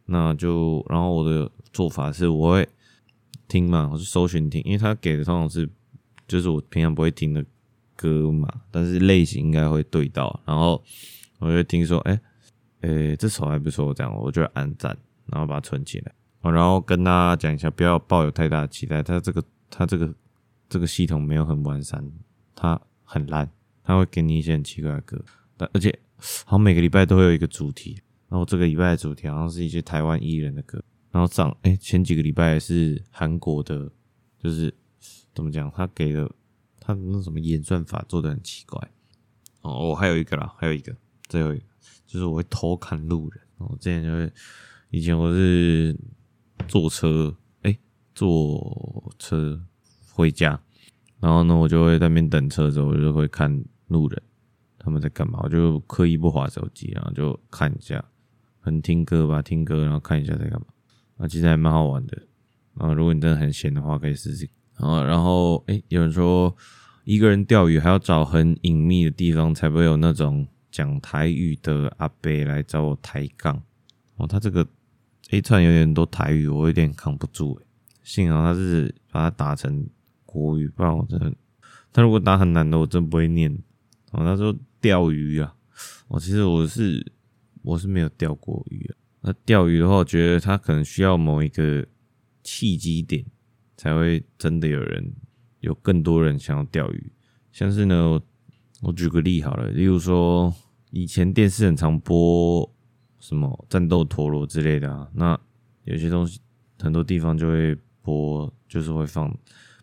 [0.05, 2.67] 那就，然后我的做法是，我会
[3.47, 5.69] 听嘛，我是搜寻听，因为他给的通常是，
[6.27, 7.45] 就是我平常不会听的
[7.95, 10.83] 歌嘛，但是类型应该会对到，然后
[11.37, 12.19] 我就听说，哎，
[12.81, 14.97] 诶，这首还不错，这样我就按赞，
[15.27, 20.11] 然后把它存起来，然后跟大家讲一下，不要抱有太大的期待，它这个它这个
[20.73, 22.03] 这个系统没有很完善，
[22.55, 23.47] 它很烂，
[23.83, 25.23] 它会给你一些很奇怪的歌，
[25.55, 28.01] 但而且好像每个礼拜都会有一个主题。
[28.27, 33.91] 然后这个礼拜的主题好像是一些台湾艺人的歌，然后上哎前几个礼拜是韩国的，
[34.39, 34.73] 就是
[35.35, 36.27] 怎么讲，他给的
[36.79, 38.89] 他那什么演算法做的很奇怪
[39.61, 39.89] 哦。
[39.89, 40.91] 我还有一个啦，还有一个
[41.27, 41.65] 最后一个
[42.07, 43.39] 就是我会偷看路人。
[43.59, 44.33] 我之前就会
[44.89, 45.95] 以前我是
[46.67, 47.77] 坐车哎
[48.15, 49.63] 坐车
[50.15, 50.59] 回家，
[51.19, 54.21] 然后呢我就会在那边等车的时候，我就会看路人
[54.77, 58.03] 他们在干嘛，我就刻意不划手机，然后就看一下。
[58.59, 60.67] 很听歌吧，听歌，然后看一下在干嘛。
[61.17, 62.17] 啊，其实还蛮好玩的。
[62.75, 64.47] 啊，如果你真的很闲的话，可以试试。
[64.75, 66.55] 啊，然后诶，有人说
[67.03, 73.61] 一个人钓鱼还要找很隐秘的地方，才不会有那种讲台语的阿伯来找我抬杠。
[74.15, 74.65] 哦，他这个
[75.31, 77.65] A 串有点多台语，我有点扛不住诶。
[78.03, 79.85] 幸好他是把它打成
[80.33, 81.33] 国语，不然我真的，
[81.91, 83.51] 他如果打很难的，我真不会念。
[84.11, 85.55] 哦，他说钓鱼啊，
[86.07, 87.13] 我其实我是
[87.61, 88.95] 我是没有钓过鱼啊。
[89.21, 91.85] 那钓鱼的话，我觉得他可能需要某一个
[92.43, 93.23] 契机点，
[93.77, 95.13] 才会真的有人
[95.61, 97.11] 有更多人想要钓鱼。
[97.51, 98.21] 像是呢，我，
[98.81, 100.53] 我举个例好了，例如说
[100.91, 102.69] 以前电视很常播
[103.19, 105.39] 什么战斗陀螺之类的啊，那
[105.85, 106.39] 有些东西
[106.79, 109.35] 很多地方就会播，就是会放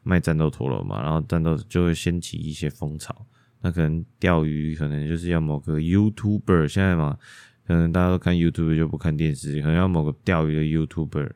[0.02, 3.26] 卖战斗陀螺嘛，然后战斗就会掀起一些风潮。
[3.60, 7.18] 那可能钓鱼可能就是要某个 YouTuber 现在嘛。
[7.66, 11.30] 可能大家都看 YouTube 就不看电视，可能要某个钓鱼的 YouTuber，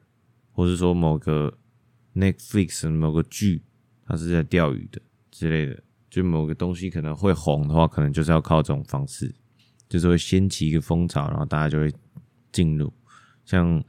[0.50, 1.56] 或是说某个
[2.12, 3.62] Netflix 某个剧，
[4.04, 5.00] 它是在钓鱼的
[5.30, 9.32] 之类的，就某个东西可能会红的话，可能就是要靠这种方式，
[9.88, 11.92] 就是会掀起一个风潮，然后大家就会
[12.50, 12.92] 进入。
[13.44, 13.80] 像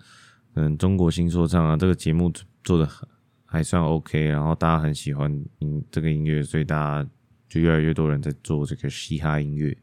[0.53, 2.31] 嗯，中国新说唱啊，这个节目
[2.63, 3.09] 做的很
[3.45, 7.09] 还算 OK，然后大家很喜欢音这个音乐，所以大家
[7.47, 9.77] 就越来越多人在做这个嘻哈音乐。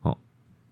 [0.00, 0.20] 好，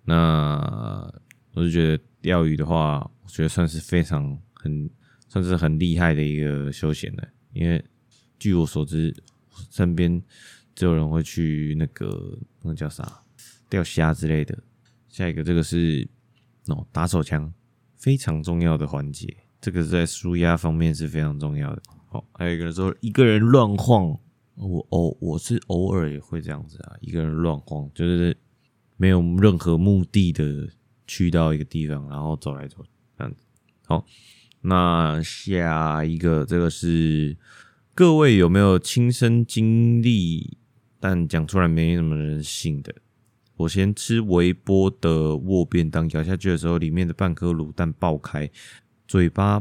[0.04, 1.12] 那。
[1.52, 4.88] 我就觉得钓鱼的话，我觉得算是非常很
[5.28, 7.84] 算是很厉害的一个休闲的，因为
[8.38, 9.12] 据我所知，
[9.68, 10.22] 身边
[10.76, 13.20] 只有人会去那个那叫啥
[13.68, 14.56] 钓虾之类的。
[15.08, 16.08] 下一个这个是
[16.68, 17.52] 哦打手枪，
[17.96, 21.82] 非常重要的环节，这个在舒压方面是非常重要的。
[22.10, 24.16] 哦，还有一个人说一个人乱晃，
[24.54, 28.36] 我偶我是偶尔也会这样子啊，一个人乱晃，就是
[28.96, 30.68] 没有任何目的的。
[31.12, 32.84] 去到一个地方，然后走来走，
[33.18, 33.42] 这样子。
[33.84, 34.06] 好，
[34.60, 37.36] 那下一个这个是
[37.96, 40.56] 各位有没有亲身经历，
[41.00, 42.94] 但讲出来没什么人信的？
[43.56, 48.48] 我先吃微波的握便当，咬下去的时候，里面的半颗卤蛋爆开，
[49.08, 49.60] 嘴巴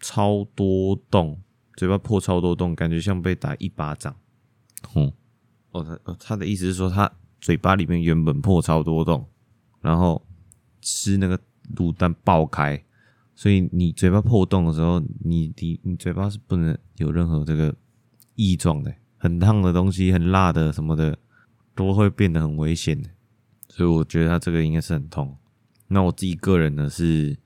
[0.00, 1.38] 超多洞，
[1.78, 4.14] 嘴巴破超多洞，感觉像被打一巴掌。
[4.92, 5.10] 哼，
[5.70, 7.10] 哦，他他的意思是说，他
[7.40, 9.26] 嘴巴里面原本破超多洞，
[9.80, 10.22] 然后。
[10.80, 11.38] 吃那个
[11.74, 12.82] 卤蛋爆开，
[13.34, 17.74] 所以你嘴巴破洞的时候，你你你嘴巴是不能有任何这个
[18.36, 21.18] 异状的，很烫的东西、很辣的什么的
[21.74, 23.10] 都会变得很危险的。
[23.68, 25.36] 所以我觉得他这个应该是很痛。
[25.88, 27.36] 那我自己个人呢，是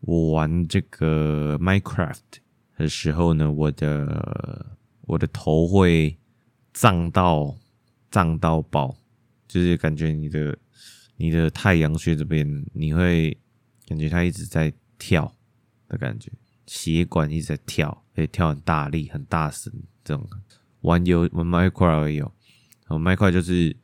[0.00, 2.40] 我玩这个 Minecraft
[2.78, 6.16] 的时候呢，我的我的头会
[6.72, 7.54] 胀到
[8.10, 8.96] 胀到爆，
[9.46, 10.56] 就是感觉你的。
[11.20, 13.36] 你的太阳穴这边，你会
[13.88, 15.34] 感觉它一直在跳
[15.88, 16.30] 的感觉，
[16.64, 19.72] 血管一直在跳，可以跳很大力、很大声。
[20.04, 20.24] 这种
[20.82, 23.76] 玩游玩麦块而已哦，麦块就是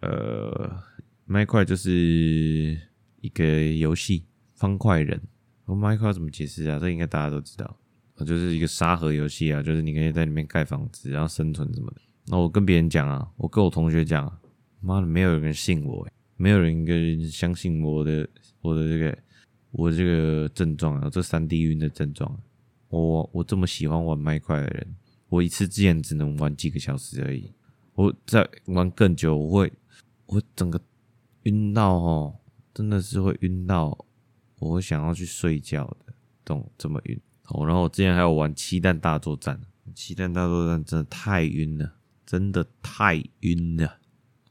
[0.00, 0.82] 呃，
[1.26, 2.80] 麦块就是
[3.20, 4.24] 一个游戏，
[4.54, 5.20] 方块人。
[5.66, 6.78] 麦块怎么解释啊？
[6.78, 7.76] 这应该大家都知道，
[8.24, 12.00] 就是一个沙盒游戏啊，就是你可以在里面盖房子，然后生存什么的。
[12.26, 14.24] 那我跟别人讲啊，我跟我同学讲，
[14.80, 16.12] 妈的，没有人信我诶。
[16.36, 18.26] 没有人跟相信我的
[18.62, 19.18] 我的这个
[19.72, 22.40] 我这个症状啊，这三 D 晕的症状。
[22.88, 24.96] 我我这么喜欢玩麦块的人，
[25.28, 27.52] 我一次之前只能玩几个小时而已。
[27.94, 29.72] 我再玩更久，我会
[30.26, 30.80] 我整个
[31.42, 32.34] 晕到哦，
[32.72, 34.06] 真的是会晕到，
[34.58, 37.20] 我会想要去睡觉的，懂这么晕。
[37.50, 39.60] 哦，然后我之前还有玩七弹大作战，
[39.94, 41.92] 七弹大作战真的太晕了，
[42.24, 43.98] 真的太晕了。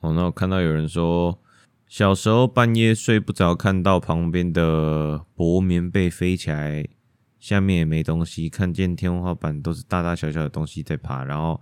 [0.02, 1.40] 哦，那我看到有人说。
[1.88, 6.88] 小时候半夜睡不着，看到旁边的薄棉被飞起来，
[7.40, 11.60] 下面也没东西，看见天花板都是大大小小的东西在爬，然后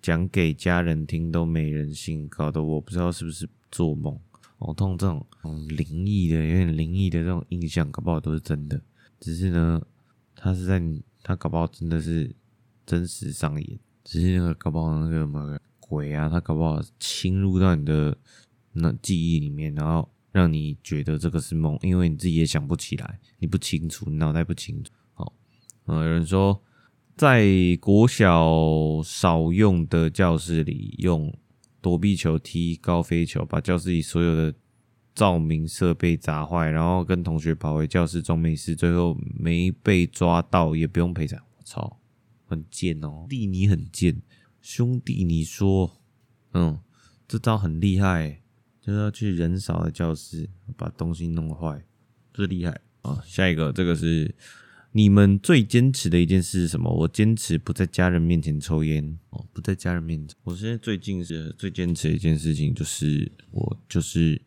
[0.00, 4.16] 讲给家人听都没人信，搞得我不知道是不是做梦。
[4.58, 5.26] 我通这种
[5.70, 8.80] 灵异的、有点灵异的这种印象，搞不好都是真的。
[9.18, 9.82] 只是呢，
[10.44, 10.78] 他是在
[11.22, 12.36] 他搞不好真的是
[12.84, 18.14] 真实上演，只是那个搞不好那个什么鬼啊，他搞不好侵入到你的。
[18.74, 24.92] 那记忆里面，然后让你觉得这个是梦，因为你自己也想不起来，你不清楚，你脑袋不清楚。
[25.14, 25.32] 好，
[25.84, 26.60] 呃，有人说
[27.16, 27.46] 在
[27.80, 31.32] 国小少用的教室里，用
[31.80, 34.54] 躲避球踢高飞球，把教室里所有的
[35.14, 41.40] 照明设备砸坏，然后跟同学跑回教室装没事，最后没被抓到，也不用赔偿。
[41.56, 42.00] 我操，
[42.46, 44.20] 很贱哦，弟你很贱，
[44.60, 46.00] 兄弟你说，
[46.52, 46.80] 嗯，
[47.28, 48.40] 这招很厉害。
[48.86, 50.46] 就是要去人少的教室
[50.76, 51.86] 把东西弄坏，
[52.34, 53.18] 这厉害啊！
[53.24, 54.34] 下一个，这个是
[54.92, 56.92] 你们最坚持的一件事是什么？
[56.92, 60.36] 我坚持不在家人面前抽烟哦，不在家人面前。
[60.42, 64.38] 我现在最近是最坚持的一件事情，就是我就是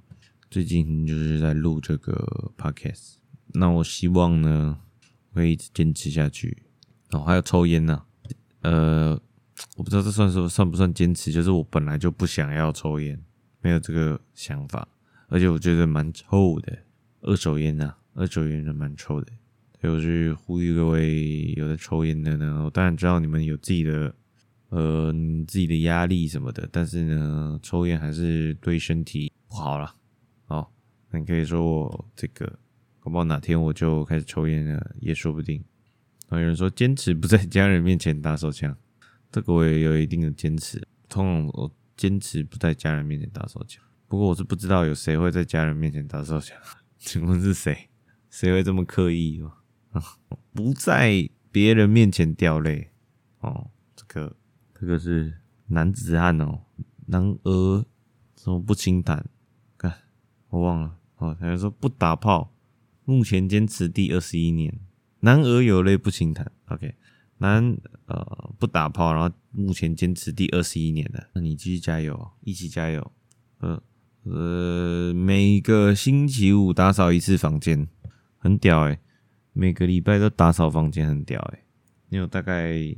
[0.49, 3.15] 最近就是在录这个 podcast。
[3.53, 4.79] 那我希望呢，
[5.31, 6.63] 会一直坚持下去。
[7.12, 8.03] 哦，还有抽烟呢、
[8.62, 9.19] 呃，
[9.75, 13.19] 我不知道这算是算不算坚持，就是我本来就不想要抽烟，
[13.62, 14.88] 没有这个想法，
[15.29, 16.77] 而且我觉得蛮臭的，
[17.21, 19.31] 二手烟啊，二手烟是蛮臭的。
[19.83, 24.13] 我是呼吁各位有在抽烟的呢，我当然知道你们有自己的
[24.69, 25.13] 呃
[25.47, 29.95] 自己的压力什么的，但是呢，抽烟还是对身体不好啦。
[30.47, 30.73] 好，
[31.12, 32.60] 那你可以说我这个，
[32.99, 35.63] 搞不好哪天我就开始抽烟了，也说不定。
[36.29, 38.75] 有人说坚持不在家人面前打手枪，
[39.31, 40.86] 这个我也有一定的坚持。
[41.10, 46.57] 通常我坚持不在家人面前打手枪，不过我是不知道有谁会在家人面前打手枪，
[46.97, 47.89] 请问是谁？
[48.29, 49.51] 谁会这么刻意哦？
[50.53, 52.91] 不在别人面前掉泪
[53.39, 54.36] 哦，这个
[54.79, 55.33] 这个是
[55.67, 56.62] 男子汉哦，
[57.05, 57.86] 男儿
[58.36, 59.29] 怎么不轻弹？
[60.49, 62.53] 我忘了哦，他就说不打炮，
[63.05, 64.79] 目前坚持第二十一年，
[65.21, 66.51] 男儿有泪不轻弹。
[66.67, 66.95] OK，
[67.38, 73.12] 男呃不打炮，然后目前坚持第二十一年了，那你继续加油，一起加油。
[73.60, 73.81] 呃
[74.23, 77.88] 呃，每个星期五打扫一次房间，
[78.38, 78.99] 很屌诶。
[79.53, 81.63] 每个礼拜都打扫房间很屌哎，
[82.10, 82.95] 因为大概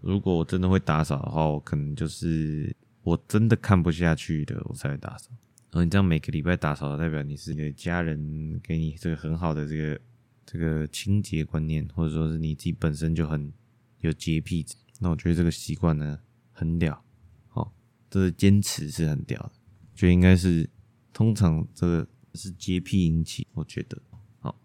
[0.00, 5.30] 如果我真的会打扫的话，我可能就是我真的看不下去的，我才会打扫。
[5.76, 10.00] 而你这样每个礼拜打扫，代表你是你的家人给你这个很好的这个
[10.46, 13.52] 这个清洁观念，或者说是你自己本身就很
[14.00, 14.64] 有洁癖，
[15.00, 16.18] 那我觉得这个习惯呢
[16.50, 17.04] 很屌，
[17.52, 17.70] 哦，
[18.08, 19.52] 这个坚持是很屌的，
[19.94, 20.66] 就应该是
[21.12, 24.00] 通常这个是洁癖引起，我觉得。
[24.38, 24.58] 好，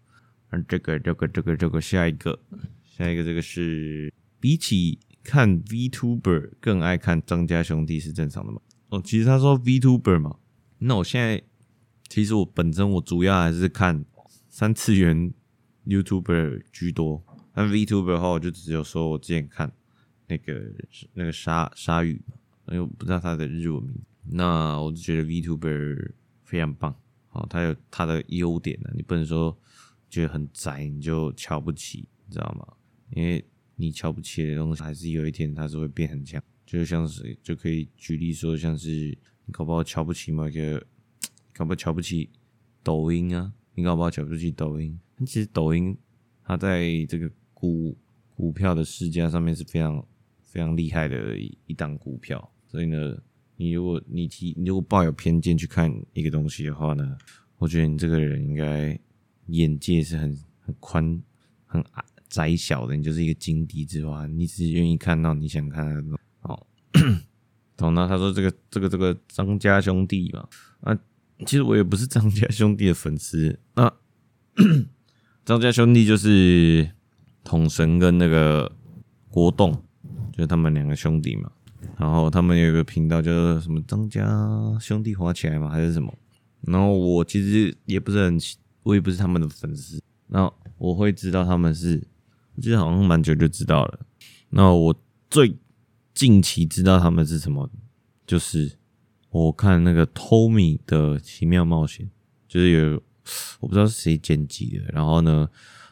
[0.48, 2.40] 而这个这个这个这个下一个
[2.84, 8.62] 下一个这个是比起看 VTuber 更爱看张家兄弟是正常的吗？
[8.88, 10.38] 哦，其实他说 VTuber 嘛，
[10.84, 11.42] 那我现在
[12.08, 14.04] 其实我本身我主要还是看
[14.48, 15.32] 三次元
[15.86, 19.72] YouTuber 居多，但 VTuber 的话我就只有说我之前看
[20.28, 20.72] 那个
[21.14, 22.22] 那个鲨鲨鱼，
[22.68, 23.94] 因为我不知道他的日文名，
[24.30, 26.12] 那我就觉得 VTuber
[26.44, 26.94] 非常棒，
[27.30, 29.56] 哦，他有他的优点呢，你不能说。
[30.12, 32.74] 觉得很宅，你就瞧不起，你知道吗？
[33.16, 33.42] 因为
[33.76, 36.38] 你瞧不起的东西，还是有一天它是会变很强。
[36.66, 40.84] 就像是就可以举例说，像是你搞不好瞧不起某一个，
[41.54, 42.30] 搞不好瞧不起
[42.82, 44.98] 抖音啊，你搞不好瞧不起抖音。
[45.26, 45.96] 其实抖音
[46.44, 47.96] 它在这个股
[48.34, 50.04] 股票的市价上面是非常
[50.42, 52.52] 非常厉害的一一档股票。
[52.66, 53.16] 所以呢，
[53.56, 57.16] 你如果你提你如果抱有偏见去看一个东西的话呢，
[57.58, 58.98] 我觉得你这个人应该。
[59.48, 61.20] 眼界是很很宽、
[61.66, 61.84] 很
[62.28, 66.16] 窄小的，你就是一个井底之蛙，你只愿意看到你想看的。
[67.82, 68.08] 哦，懂了。
[68.08, 70.48] 他说这个这个这个张家兄弟嘛，
[70.80, 70.98] 啊，
[71.44, 73.92] 其实我也不是张家兄弟的粉丝啊。
[75.44, 76.88] 张家兄弟就是
[77.42, 78.70] 统神跟那个
[79.28, 79.72] 国栋，
[80.32, 81.50] 就是他们两个兄弟嘛。
[81.98, 84.24] 然后他们有一个频道叫什么张家
[84.80, 86.12] 兄弟滑起来嘛，还是什么？
[86.62, 88.38] 然后我其实也不是很。
[88.84, 92.04] 我也不是他们的粉丝，那我会知道他们是，
[92.56, 94.00] 我记得好像蛮久就知道了。
[94.50, 94.92] 那我
[95.30, 95.56] 最
[96.14, 97.70] 近期知道他们是什么，
[98.26, 98.78] 就是
[99.30, 102.10] 我看那个 Tommy 的奇妙冒险，
[102.46, 103.02] 就是有
[103.60, 105.48] 我不知道是谁剪辑的，然后呢，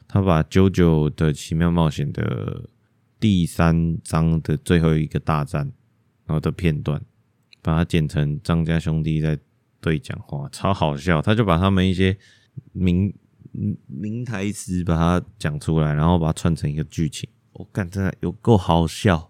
[0.06, 2.68] 他把 JoJo 的奇妙冒险的
[3.18, 5.72] 第三章的最后一个大战，
[6.26, 7.02] 然后的片段，
[7.62, 9.38] 把它剪成张家兄弟在
[9.80, 11.22] 对讲话，超好笑。
[11.22, 12.16] 他就把他们一些。
[12.72, 13.12] 名
[13.86, 17.28] 名台词把它讲出来，然后把它串成一个剧情。
[17.52, 19.29] 我、哦、干，真的有够好笑，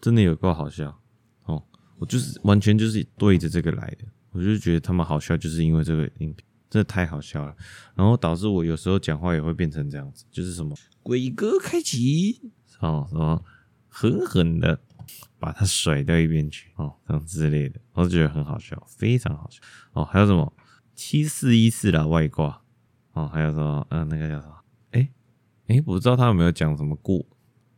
[0.00, 1.00] 真的有够好笑
[1.44, 1.62] 哦！
[1.98, 6.36] 我就是完全就是对着这个来的，我就觉得他们好笑，就是因为这个音频
[6.68, 7.54] 真的太好笑了。
[7.94, 12.50] 然后导致我有时候讲话也会变成这样子，就是什么鬼哥开启
[12.80, 13.44] 哦，什么
[13.88, 14.80] 狠狠的
[15.38, 19.60] 把他甩到一边去哦，这样之类的，我就觉得很好笑，非常好笑
[19.92, 20.04] 哦。
[20.04, 20.52] 还有什么
[20.94, 22.62] 七四一四的外挂。
[23.12, 24.54] 哦，还有什么，嗯、呃，那个叫什么？
[24.92, 25.10] 哎，
[25.66, 27.26] 哎，我不知道他有没有讲什么过？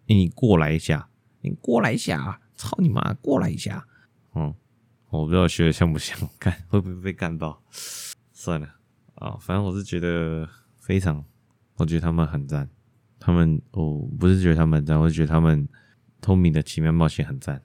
[0.04, 1.08] 你过来一下，
[1.42, 3.86] 你过来一下，操你妈，过来一下。
[4.34, 4.54] 嗯，
[5.10, 7.62] 我不知道学的像不像，干会不会被干到？
[8.32, 8.66] 算了
[9.16, 10.48] 啊、反正我是觉得
[10.80, 11.22] 非常，
[11.76, 12.68] 我觉得他们很赞。
[13.20, 15.68] 他们，我不是觉得他们很赞，我是觉得他们
[16.20, 17.62] 透明的奇妙冒险很赞。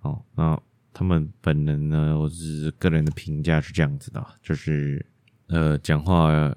[0.00, 0.58] 哦，那
[0.92, 2.18] 他们本人呢？
[2.18, 5.04] 我只是个人的评价是这样子的，就是
[5.48, 6.54] 呃，讲话。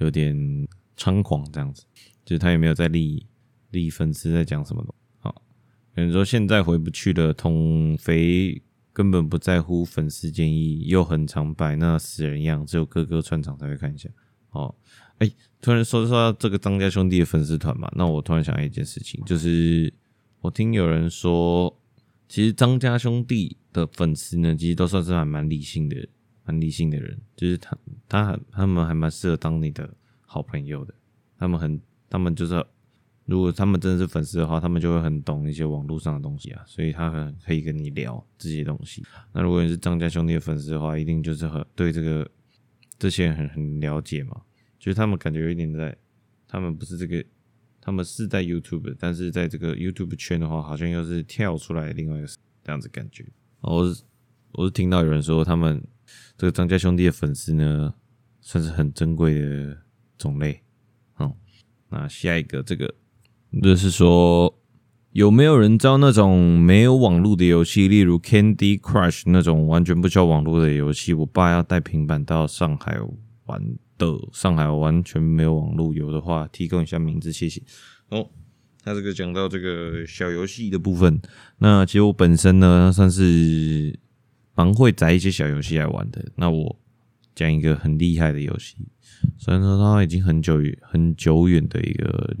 [0.00, 0.34] 有点
[0.96, 1.84] 猖狂这样子，
[2.24, 3.26] 就是他也没有在立
[3.70, 4.94] 立粉丝在讲什么的。
[5.94, 8.62] 好，有人说现在回不去了，统肥
[8.92, 14.08] 根本不在乎粉丝建议，又很常摆那死人样，只有哥哥串场才会看一下。
[14.50, 14.74] 哦，
[15.18, 15.30] 哎、
[15.60, 19.92] 突然说说到这个张家兄弟的粉丝团嘛，那我突然想到一件事情，就是
[20.40, 21.76] 我听有人说，
[22.28, 26.08] 其实张家兄弟的粉丝呢，其实都算是还蛮理性的，
[26.44, 27.78] 蛮理性的人，就是他
[28.08, 29.88] 他他们还蛮适合当你的
[30.26, 30.94] 好朋友的，
[31.38, 32.54] 他们很，他们就是，
[33.30, 39.04] 如果他们真的是粉丝的话，他们就会很懂一些网络上的东西啊，所以他很可以跟你聊这些东西。
[39.32, 42.28] 那如果你是张家兄弟的粉丝的话，一定就是很对这个。
[42.98, 44.42] 这些人很很了解嘛，
[44.78, 45.96] 就是他们感觉有一点在，
[46.46, 47.24] 他们不是这个，
[47.80, 52.26] 他们是在 YouTube，但是在这个 YouTube 圈的话，好像又是跳出来另外一个
[52.62, 53.24] 这样子感觉。
[53.62, 54.02] 我是
[54.52, 55.82] 我是听到有人说，他们
[56.36, 57.94] 这个张家兄弟的粉丝呢，
[58.42, 59.78] 算是很珍贵的
[60.18, 60.60] 种类。
[61.14, 61.34] 好，
[61.88, 62.94] 那下一个这个
[63.62, 64.54] 就是说。
[65.12, 71.12] 有没有人知道那种没有网络的游戏，例如 Candy Crush 那种完全不需要网络的游戏？
[71.12, 72.96] 我爸要带平板到上海
[73.46, 73.60] 玩
[73.98, 77.60] 的，上海完全没有网络，有的话提供一下名字，谢谢。
[78.10, 78.24] 哦，
[78.84, 81.20] 他这个讲到这个小游戏的部分，
[81.58, 83.98] 那其实我本身呢算是
[84.54, 86.24] 蛮会载一些小游戏来玩的。
[86.36, 86.78] 那我
[87.34, 88.76] 讲一个很厉害的游戏，
[89.38, 92.36] 虽然说它已经很久很久远的一个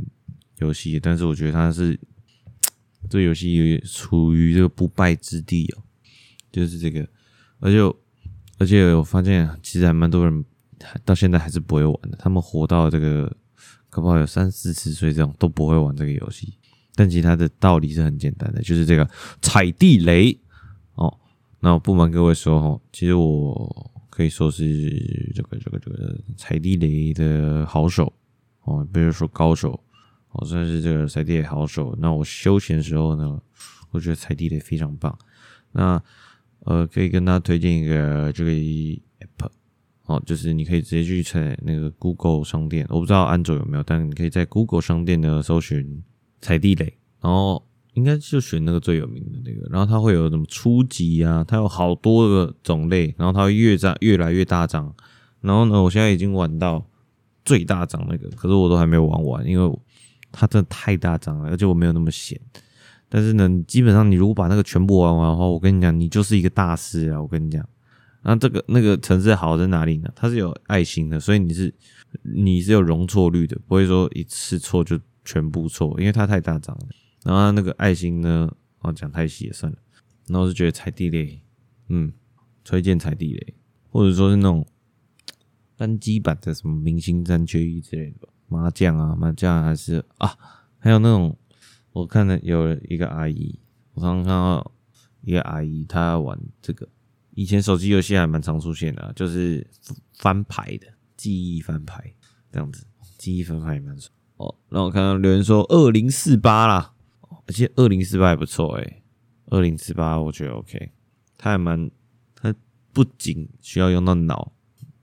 [0.60, 1.98] 游戏，但是我觉得它是。
[3.08, 5.82] 这游戏也处于这个不败之地哦，
[6.52, 7.00] 就是这个，
[7.58, 7.78] 而且
[8.58, 10.44] 而且我发现其实还蛮多人
[11.02, 13.34] 到现在还是不会玩的，他们活到这个
[13.88, 16.58] 可不好有三四十岁这种都不会玩这个游戏，
[16.94, 19.08] 但其实它的道理是很简单的，就是这个
[19.40, 20.38] 踩地雷
[20.96, 21.18] 哦。
[21.60, 28.12] 那我不瞒各位说哦，其实我可以说是这个这个这个踩地雷的好手
[28.64, 29.82] 哦，不是说高手。
[30.32, 31.96] 我算是这个踩地雷好手。
[31.98, 33.40] 那我休闲的时候呢，
[33.90, 35.16] 我觉得踩地雷非常棒。
[35.72, 36.02] 那
[36.64, 39.48] 呃，可以跟大家推荐一个这个 app，
[40.04, 46.02] 哦，就是你可以直接去踩那个 Google 商店，我不知道安卓有没有，但你可以在 Google 商店呢搜寻
[46.40, 54.94] 踩地雷，然后应该就选那个最有名的那个，然后它会有什么初级啊，它有好多个种类，然后它会越长越来越大张。
[55.40, 56.86] 然后呢，我现在已经玩到
[57.44, 59.78] 最大张那个，可是我都还没有玩完，因为。
[60.32, 62.40] 它真的太大张了，而且我没有那么闲。
[63.08, 67.20] 但是呢，基本上你如果把那个全部玩完的话，我跟你讲，你就是一个大师啊！
[67.20, 67.68] 我跟你讲，
[68.22, 70.08] 那这个那个城市好在哪里呢？
[70.14, 71.74] 它是有爱心的，所以你是
[72.22, 76.86] 你是有容错率的，不会说一次错就全部错，因为它太大张了。
[77.24, 79.78] 然后那个爱心呢，哦，讲太细也算了。
[80.28, 81.42] 然后我是觉得踩地雷，
[81.88, 82.12] 嗯，
[82.62, 83.54] 推荐踩地雷，
[83.88, 84.64] 或者说是那种
[85.76, 88.28] 单机版的什么明星三缺一之类的吧。
[88.50, 90.36] 麻将啊，麻将还是啊，
[90.80, 91.38] 还有那种，
[91.92, 93.58] 我看到有一个阿姨，
[93.94, 94.72] 我刚刚看到
[95.22, 96.88] 一个阿姨，她玩这个，
[97.30, 99.64] 以前手机游戏还蛮常出现的，就是
[100.14, 102.12] 翻牌的记忆翻牌
[102.50, 102.84] 这样子，
[103.16, 104.52] 记忆翻牌也蛮爽哦。
[104.68, 106.92] 然后我看到留言说二零四八啦，
[107.46, 109.04] 而且二零四八也不错诶，
[109.46, 110.90] 二零四八我觉得 OK，
[111.38, 111.88] 它还蛮，
[112.34, 112.52] 它
[112.92, 114.52] 不仅需要用到脑，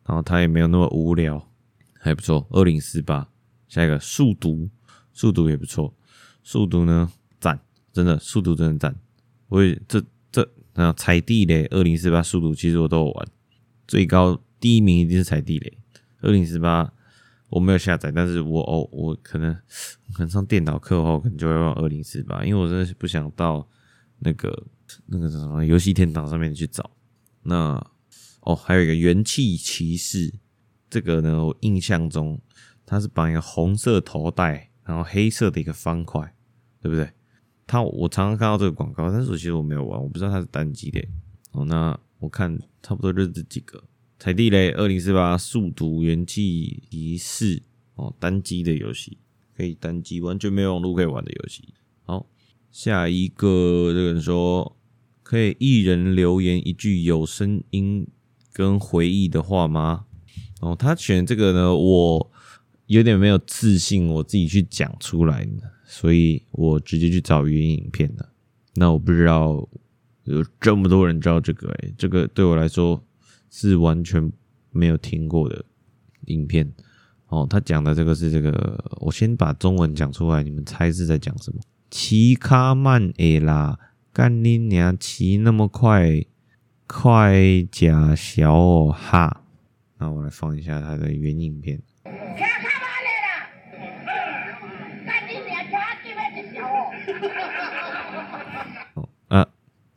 [0.04, 1.50] 然后它也没有那么无聊，
[1.98, 3.30] 还不错，二零四八。
[3.68, 4.70] 下一个数独，
[5.14, 5.94] 数独也不错。
[6.44, 7.60] 数独呢，赞，
[7.92, 8.96] 真的，数独真的赞。
[9.50, 10.02] 我也这
[10.32, 13.28] 这，然后踩地雷二零四八速度，其实我都有玩。
[13.86, 15.78] 最高第一名一定是踩地雷
[16.22, 16.94] 二零四八，
[17.50, 19.54] 我没有下载，但是我哦，我可能
[20.14, 23.68] 可能上电脑课后，可能就会用二零四八，因为我真的是不想到
[24.20, 24.68] 那个
[25.08, 26.90] 那个什么游戏天堂上面去找。
[27.44, 27.86] 那
[28.42, 30.34] 哦，还有一个元气骑士，
[30.90, 32.40] 这个呢，我印象中。
[32.90, 36.34] 它是绑一个红色头带，然后黑色的一个方块，
[36.82, 37.12] 对不对？
[37.68, 41.06] 它我常常看到这个广告，但是我其实我没有玩，我不知道它是单机的。
[41.52, 43.84] 哦，那我看差不多就是这几个：
[44.18, 47.62] 踩地雷、二零四八、数独、元气骑士。
[47.96, 49.18] 哦，单机的游戏
[49.54, 51.74] 可以单机，完全没有网络可以玩的游戏。
[52.06, 52.26] 好，
[52.72, 54.78] 下一个这个人说，
[55.24, 58.08] 可以一人留言一句有声音
[58.54, 60.06] 跟回忆的话吗？
[60.62, 62.32] 哦，他选这个呢，我。
[62.88, 68.30] 有点没有自信，我自己去讲出来的，所以我直接去找原影片了。
[68.76, 69.68] 那我不知道
[70.24, 73.04] 有这么多人知道这个，诶，这个对我来说
[73.50, 74.32] 是完全
[74.72, 75.64] 没有听过的
[76.26, 76.74] 影片。
[77.28, 81.60] 哦，他讲的这个是这个，我先把中文讲出来，你们猜是在讲什么？
[81.90, 83.78] 骑卡慢诶啦，
[84.14, 86.26] 干你娘骑那么快，
[86.86, 87.36] 快
[87.70, 89.44] 假小哦哈。
[89.98, 91.82] 那我来放一下他的原影片。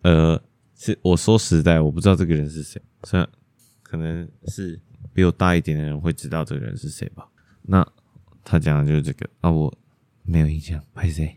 [0.03, 0.41] 呃，
[0.75, 3.29] 是我说实在，我不知道这个人是谁，虽然
[3.83, 4.81] 可能是
[5.13, 7.29] 比我大一点的人会知道这个人是谁吧。
[7.63, 7.87] 那
[8.43, 9.73] 他讲的就是这个啊，我
[10.23, 11.37] 没有印象，拍谁？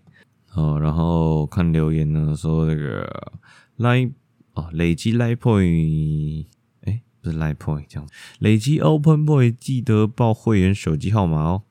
[0.53, 3.34] 哦，然后看留言呢，说这个
[3.78, 4.14] line
[4.53, 6.45] 哦，累积 line point，
[6.82, 8.07] 哎，不是 line point 这样，
[8.39, 11.64] 累积 open point 记得报会员手机号码哦。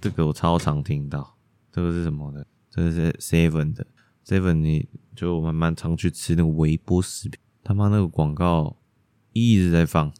[0.00, 1.36] 这个我超常听到，
[1.70, 2.46] 这个是什么的？
[2.70, 3.86] 这个是 seven 的
[4.24, 4.88] seven，你
[5.20, 8.78] 就我蛮蛮常去吃那个微波食品，他妈那个广告
[9.34, 10.10] 一直在放，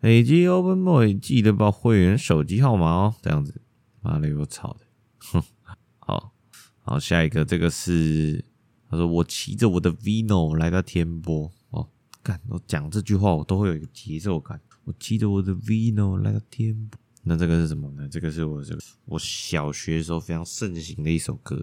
[0.00, 3.62] 累积 open Boy，记得报会员手机号码哦，这样子，
[4.02, 4.80] 妈的有吵的，
[5.20, 5.42] 哼，
[6.00, 6.34] 好。
[6.82, 8.44] 好，下一个，这个是
[8.90, 11.88] 他说我骑着我的 Vino 来到天波哦，
[12.22, 14.60] 干，我讲这句话我都会有一个节奏感。
[14.84, 18.06] 我骑着我的 Vino 来到天波，那这个是什么呢？
[18.06, 21.56] 这个是我这个我小学时候非常盛行的一首歌，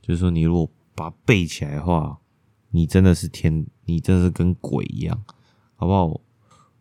[0.00, 2.18] 就是说你如果把它背起来的话，
[2.70, 5.24] 你真的是天，你真的是跟鬼一样，
[5.76, 6.20] 好不好？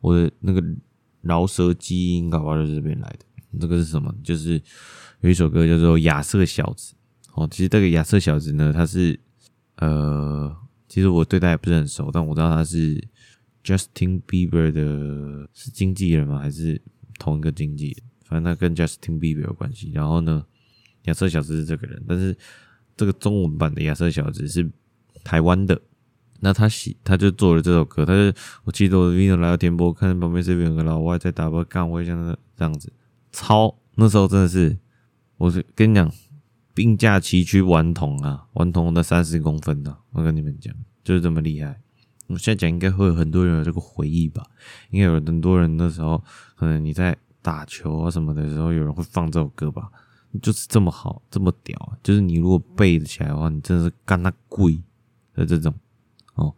[0.01, 0.63] 我的那个
[1.21, 3.25] 饶舌基因搞不好就这边来的。
[3.59, 4.13] 这个是什么？
[4.23, 4.61] 就是
[5.21, 6.93] 有一首歌叫做《亚瑟小子》。
[7.33, 9.19] 哦，其实这个亚瑟小子呢，他是
[9.77, 10.55] 呃，
[10.87, 13.03] 其实我对他也不是很熟，但我知道他是
[13.63, 16.39] Justin Bieber 的，是经纪人吗？
[16.39, 16.81] 还是
[17.17, 18.03] 同一个经纪人？
[18.23, 19.91] 反正他跟 Justin Bieber 有关系。
[19.93, 20.45] 然后呢，
[21.03, 22.37] 亚瑟小子是这个人，但是
[22.95, 24.69] 这个中文版的亚瑟小子是
[25.23, 25.81] 台湾的。
[26.39, 32.91] 那他喜，他就做了这首歌，他就我记得我的 Vino 来到天波，看到旁边这边有个老外在打波干，我也像这样子，
[33.31, 34.77] 超那时候真的是，
[35.37, 36.11] 我是跟你讲。
[36.71, 41.81] 并驾齐驱顽童啊，顽童的三十公分呢、啊，我跟你们讲，就是这么厉害。
[42.27, 44.45] 我现在讲应该会有很多人有这个回忆吧，
[44.91, 46.23] 应该有很多人那时候，
[46.55, 49.89] 可能你在打球啊什么的时候，有人会放这首歌吧，
[50.41, 54.81] 就是这么好，这么屌，就是你如果背得起来的话，你真的是干他贵
[55.33, 55.73] 的这种
[56.35, 56.53] 哦。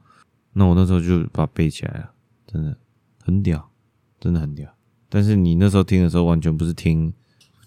[0.54, 2.12] 那我那时候就把它背起来了，
[2.48, 2.78] 真的
[3.24, 3.72] 很屌，
[4.20, 4.74] 真的很屌。
[5.10, 7.14] 但是你那时候听的时候，完全不是听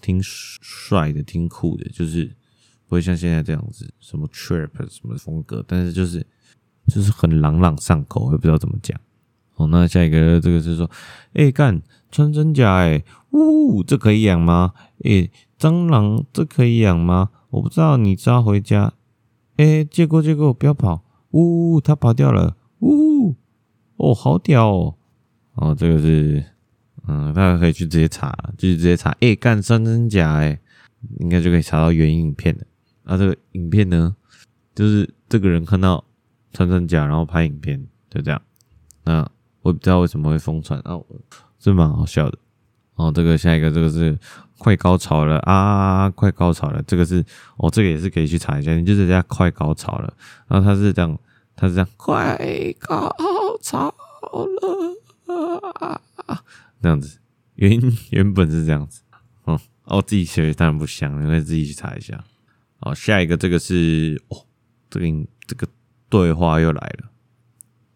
[0.01, 2.35] 听帅的，听酷的，就是。
[2.87, 6.25] 不会像现在这样子，什么 trap 什么风格，但是就是
[6.87, 9.01] 就是很朗朗上口，我也不知道怎么讲。
[9.55, 10.89] 哦，那下一个这个是说，
[11.33, 11.81] 哎干
[12.11, 14.75] 穿真假哎，呜，这可以养吗？
[15.03, 17.31] 哎，蟑螂这可以养吗？
[17.49, 18.93] 我不知道，你抓回家。
[19.57, 21.03] 哎，借过借过，不要跑。
[21.31, 22.57] 呜，它跑掉了。
[22.81, 23.35] 呜，
[23.97, 24.95] 哦，好屌哦。
[25.55, 26.45] 哦，这个是，
[27.07, 30.59] 嗯，大家可以去直接查，就是直接查，哎干穿真假哎，
[31.21, 32.67] 应该就可以查到原影片的。
[33.05, 34.17] 啊，这个影片呢，
[34.75, 36.05] 就是这个人看到
[36.53, 38.41] 穿山甲，然后拍影片，就这样。
[39.05, 39.21] 那
[39.63, 40.99] 我也不知道为什么会疯传啊，
[41.59, 42.39] 是蛮好笑的。
[42.95, 44.19] 哦，这个下一个，这个是
[44.65, 46.83] 快高潮了啊，快高潮了。
[46.87, 47.23] 这个是
[47.59, 50.15] 哦，这个也是可以去查一下，你就是这样快高潮了。
[50.49, 51.19] 然后他是这样，
[51.55, 53.15] 他是这样，快高
[53.61, 56.43] 潮了啊，
[56.81, 57.19] 这样子，
[57.57, 59.03] 原原本是这样子。
[59.45, 62.25] 嗯，哦，自己学当然不像，你可以自己去查一下。
[62.81, 64.47] 好，下一个这个是哦，
[64.89, 65.07] 这个
[65.47, 65.69] 这个
[66.09, 67.11] 对话又来了，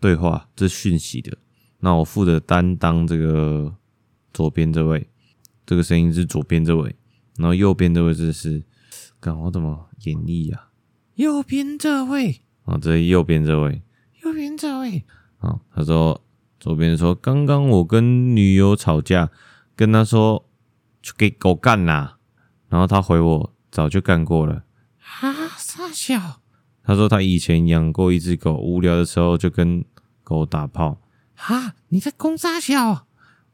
[0.01, 1.39] 对话这是讯息的。
[1.81, 3.75] 那我负责担当这个
[4.35, 5.09] 左边这位，
[5.69, 6.97] 这个声音是左边这位，
[7.37, 8.65] 然后右边这位这是，
[9.21, 10.71] 看我怎么演绎啊？
[11.17, 13.83] 右边这位啊，这是右边这位，
[14.25, 15.05] 右边这位
[15.41, 15.61] 啊。
[15.75, 16.25] 他说
[16.59, 19.29] 左边说，刚刚我跟女友吵架，
[19.77, 20.49] 跟他说
[21.03, 22.17] 去给狗干啦，
[22.71, 24.65] 然后他回我早就干过了。
[25.21, 26.41] 啊，傻笑。
[26.83, 29.85] 他说他以前养过一只狗，无聊的时候就跟
[30.25, 31.03] 狗打炮。
[31.35, 33.08] 哈，你在攻三小？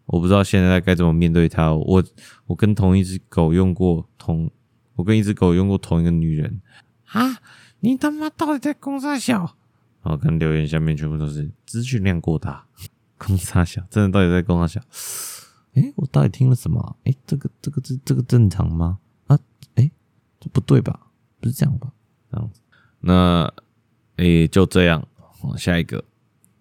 [0.07, 1.73] 我不知道现在该怎么面对他。
[1.73, 2.05] 我
[2.47, 4.51] 我跟同一只狗用过同，
[4.95, 6.61] 我跟一只狗用过同一个女人。
[7.07, 7.39] 啊，
[7.81, 9.57] 你他妈到底在攻三小？
[10.03, 12.67] 然后看留言下面全部都是资讯量过大，
[13.17, 14.81] 攻三小，真的到底在攻三小？
[15.75, 16.97] 诶，我到底听了什么？
[17.05, 18.99] 诶，这个这个这这个正常吗？
[19.27, 19.39] 啊，
[19.77, 19.91] 诶，
[20.39, 21.09] 这不对吧？
[21.41, 21.91] 不是这样吧？
[22.31, 22.61] 这样子，
[23.01, 23.53] 那
[24.17, 25.07] 诶，就这样。
[25.59, 26.05] 下一个，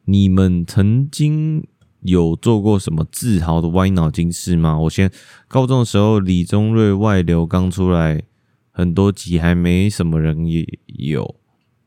[0.04, 1.66] 你们曾经
[2.04, 4.78] 有做过什么自豪的歪脑筋事吗？
[4.80, 5.12] 我先，
[5.48, 8.24] 高中的时候，李宗瑞外流刚出来，
[8.72, 11.36] 很多集还没什么人也有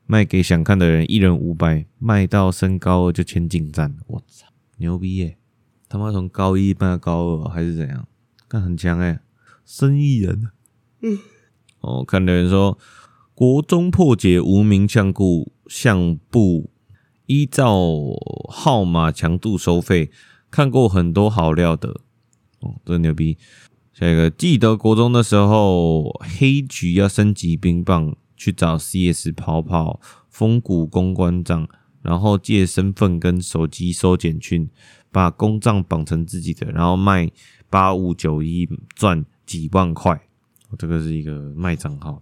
[0.05, 3.95] 卖给想看的人，一人五百，卖到升高二就签进站。
[4.07, 4.47] 我操，
[4.77, 5.37] 牛逼耶！
[5.89, 8.07] 他妈从高一卖到高二还是怎样？
[8.47, 9.19] 干很强哎，
[9.65, 10.49] 生意人。
[11.01, 11.17] 嗯。
[11.81, 12.77] 哦，看的人说，
[13.35, 16.69] 国中破解无名相簿，相簿
[17.27, 17.71] 依照
[18.49, 20.09] 号码强度收费，
[20.49, 22.01] 看过很多好料的。
[22.59, 23.37] 哦，真牛逼！
[23.93, 26.09] 下一个，记得国中的时候，
[26.39, 29.99] 黑橘要升级冰棒，去找 CS 跑跑，
[30.29, 31.67] 风谷公关账，
[32.01, 34.69] 然后借身份跟手机收简讯，
[35.11, 37.29] 把公账绑成自己的，然后卖
[37.69, 40.19] 八五九一赚几万块。
[40.77, 42.21] 这个是一个卖账号。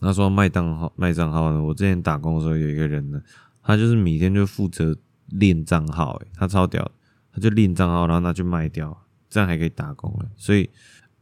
[0.00, 1.62] 那说卖账号卖账号呢？
[1.62, 3.22] 我之前打工的时候有一个人呢，
[3.62, 4.96] 他就是每天就负责
[5.26, 6.90] 练账号，诶，他超屌，
[7.32, 10.28] 他就练账号，然后拿去卖掉，这样还可以打工诶。
[10.36, 10.68] 所以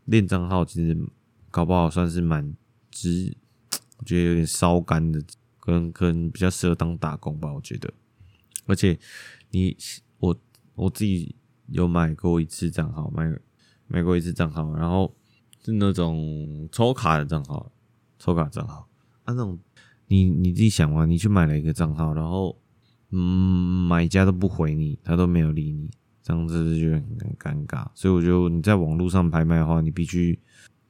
[0.06, 0.98] 练账号其实
[1.50, 2.54] 搞不好算是蛮
[2.90, 3.36] 值，
[3.98, 5.22] 我觉得有点烧肝的。
[5.62, 7.92] 跟跟比较适合当打工吧，我觉得。
[8.64, 8.98] 而且
[9.50, 9.76] 你
[10.18, 10.34] 我
[10.74, 11.36] 我自己
[11.66, 13.30] 有买过一次账号，买
[13.86, 15.14] 买过一次账号，然后
[15.62, 17.70] 是那种抽卡的账号，
[18.18, 18.88] 抽卡账号
[19.24, 19.60] 啊，那种
[20.10, 22.60] 你你自己想嘛，你去买了一个账号，然后
[23.10, 25.88] 嗯，买家都不回你，他都没有理你，
[26.22, 27.86] 这样子就很尴尬。
[27.94, 30.38] 所以我觉得你在网络上拍卖的话，你必须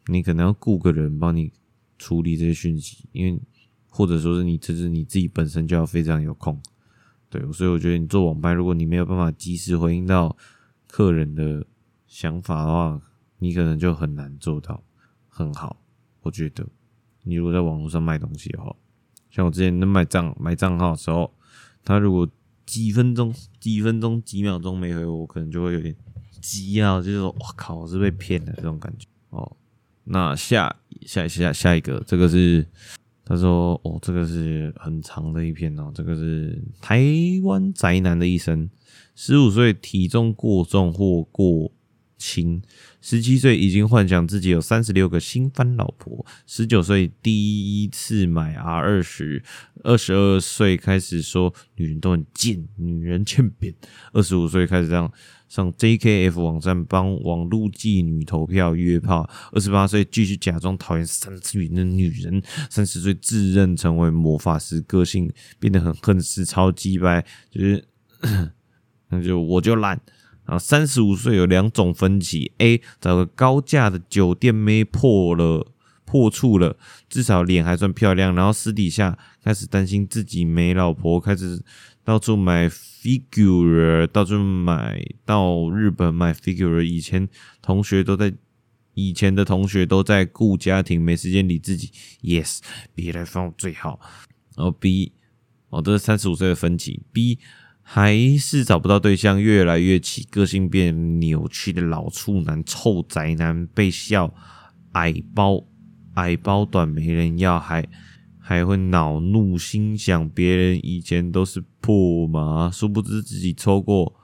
[0.06, 1.52] 你可能要雇个人帮你
[1.98, 3.40] 处理这些讯息，因为。
[3.92, 6.62] 或者说是你，这是你自己本身就要非常有空，
[7.28, 10.36] 对，所以我觉得你做网拍，如果你没有办法及时回应到
[10.86, 11.66] 客人的
[12.06, 13.02] 想法的话，
[13.40, 14.80] 你可能就很难做到
[15.26, 15.82] 很好。
[16.20, 16.64] 我觉得
[17.24, 18.72] 你如果在网络上卖东西的话，
[19.30, 21.32] 像我之前卖账买账号的时候，
[21.84, 22.28] 他如果
[22.66, 25.94] 几分钟、几分钟、几秒钟没回我，我可能就会有点
[26.40, 29.56] 急啊，就是说，我靠，我是被骗的这种感觉哦。
[30.04, 30.76] 那下
[31.06, 32.66] 下下下一个，这个是。
[33.22, 37.00] 他说：“哦，这个是很长的一篇哦，这个是台
[37.44, 38.68] 湾宅男的一生。
[39.14, 41.70] 十五岁体重过重或过
[42.20, 42.62] 轻，
[43.00, 49.42] 十七岁已经幻想自己有三十六个新番老婆，十九岁第一次买 R 二十，
[49.82, 53.74] 二十二岁开始说女人都很贱，女人欠扁，
[54.12, 55.10] 二十五岁开始这样。”
[55.50, 62.40] 上 JKF 网站帮网络妓女投票约炮，二十八岁继续假装讨厌三次元的女人，
[62.70, 67.84] 三十岁自认成为魔法师，个性变得很恨世，超鸡掰，就是
[69.10, 70.00] 那就我就烂。
[70.46, 75.72] 然后三十五岁有两种分歧：A 找个高价的酒店妹破了
[76.04, 76.76] 破处了，
[77.08, 81.62] 至少脸还算漂亮，然后私底下开始担心自己没老婆，开始。
[82.02, 86.82] 到处买 figure，到处买到日本买 figure。
[86.82, 87.28] 以前
[87.62, 88.32] 同学都在，
[88.94, 91.92] 以前的同学都在顾家庭，没时间理自己。
[92.22, 92.60] Yes，
[92.94, 94.00] 别来放最好。
[94.56, 95.12] 然后 B，
[95.68, 97.02] 哦，这是三十五岁的分歧。
[97.12, 97.38] B
[97.92, 104.32] 还是找不到对象，越来越气，个性变扭曲的老处男，臭宅男，被笑
[104.92, 105.64] 矮包，
[106.14, 107.88] 矮包短没人要，还。
[108.38, 114.14] 还会恼怒，心想别人以前都是破嘛，殊不知自己抽过、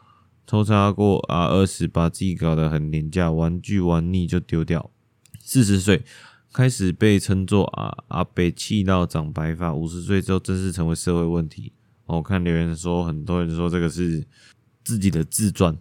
[0.46, 4.90] 抽插过啊，二十把自己搞得很廉价，玩具玩腻就丢掉。
[5.40, 6.04] 四十岁
[6.52, 11.72] 开始被称作啊阿北气到长白发，五十岁之后正式成为社会问题。
[12.06, 14.24] 我看留言说，很多人说这个是
[14.82, 15.76] 自己的自传，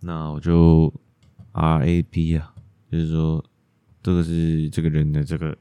[0.00, 0.92] 那我就
[1.52, 2.54] RAP 啊，
[2.90, 3.44] 就是说
[4.02, 5.56] 这个是这个人的这个。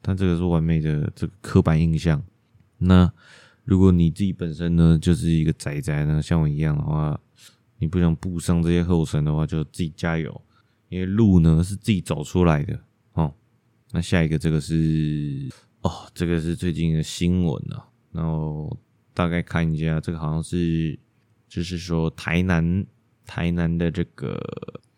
[0.00, 2.22] 他这个是完美的这个刻板印象。
[2.78, 3.12] 那
[3.64, 7.20] 如果你自己本身呢，就是一个宅宅呢，像我一样的话，
[7.78, 10.40] 你不想步上这些后尘的话，就自己加油，
[10.88, 12.78] 因为路呢是自己走出来的
[13.14, 13.34] 哦。
[13.90, 15.50] 那下一个这个是
[15.82, 17.88] 哦，这个是最近的新闻啊。
[18.18, 18.76] 然后
[19.14, 20.98] 大概看一下，这个好像是
[21.48, 22.84] 就是说台南
[23.24, 24.40] 台南的这个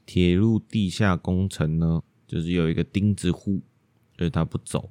[0.06, 3.60] 铁路地下工程呢，就是有一个钉子户。
[4.18, 4.90] 所以他不走，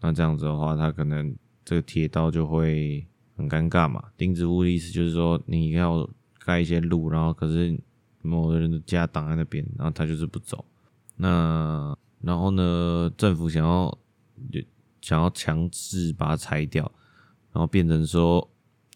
[0.00, 3.04] 那这样子的话，他可能这个铁道就会
[3.36, 4.00] 很尴尬嘛。
[4.16, 6.08] 钉子户的意思就是说，你要
[6.44, 7.76] 盖一些路，然后可是
[8.22, 10.64] 某个人的家挡在那边，然后他就是不走。
[11.16, 13.98] 那然后呢，政府想要
[14.52, 14.60] 就
[15.00, 16.88] 想要强制把它拆掉，
[17.58, 18.48] 然后变成说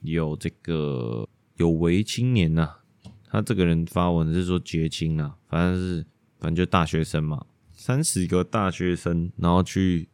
[0.03, 2.77] 有这个有为青年呐、
[3.25, 6.07] 他这个人发文是说绝青啊，反正是
[6.39, 7.45] 反正就大学生嘛。
[7.73, 10.09] 三十个大学生，然后去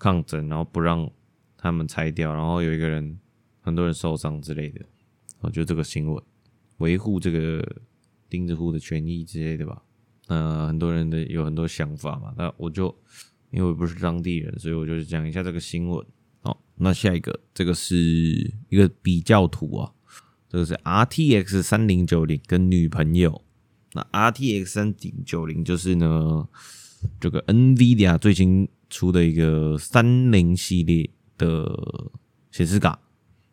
[0.00, 1.08] 抗争，然后不让
[1.56, 3.20] 他们拆掉，然后有一个人，
[3.60, 4.84] 很多人受伤之类的。
[5.38, 6.20] 我觉得这个新闻
[6.78, 7.64] 维护这个
[8.28, 9.80] 钉子户的权益之类的吧。
[10.26, 12.34] 呃，很多人的有很多想法嘛。
[12.36, 12.92] 那我就
[13.52, 16.04] 因为我不是当地人，所以我就讲一下这个新闻。
[16.76, 17.96] 那下一个这个是
[18.68, 19.92] 一个比较图啊，
[20.48, 23.42] 这个是 RTX 三零九零跟女朋友。
[23.92, 26.48] 那 RTX 三零九零就是呢。
[27.18, 31.68] 这个 NVIDIA 最新出的一个三零系列的
[32.52, 32.96] 显示卡，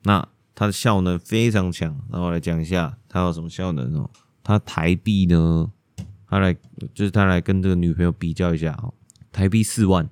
[0.03, 1.89] 那它的效能非常强。
[2.11, 4.07] 然后我来讲一下它有什么效能哦。
[4.43, 5.71] 它台币呢，
[6.27, 6.53] 它来
[6.93, 8.93] 就是它来跟这个女朋友比较一下哦。
[9.31, 10.07] 台币四万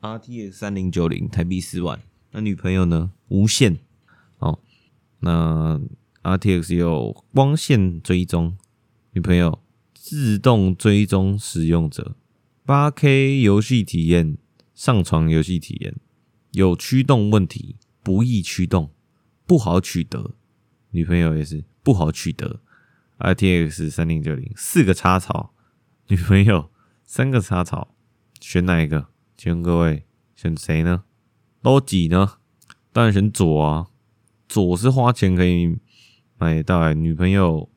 [0.00, 2.00] ，RTX 三零九零台币四万。
[2.32, 3.78] 那女朋友呢，无线
[4.38, 4.58] 哦。
[5.20, 5.80] 那
[6.22, 8.56] RTX 有光线追踪，
[9.12, 9.62] 女朋友
[9.94, 12.16] 自动追踪使用者，
[12.64, 14.38] 八 K 游戏体验，
[14.74, 15.94] 上传游戏体验，
[16.52, 18.90] 有驱动问题，不易驱动，
[19.46, 20.32] 不好取得，
[20.90, 22.60] 女朋友也是不好取得。
[23.18, 25.52] RTX 三零九零四个插槽，
[26.08, 26.70] 女朋友
[27.04, 27.94] 三个插槽，
[28.40, 29.08] 选哪一个？
[29.36, 31.04] 请问各位选谁呢？
[31.62, 32.34] 都几呢？
[32.92, 33.86] 当然选左啊，
[34.48, 35.78] 左是花钱可以
[36.36, 37.68] 买到来，女朋友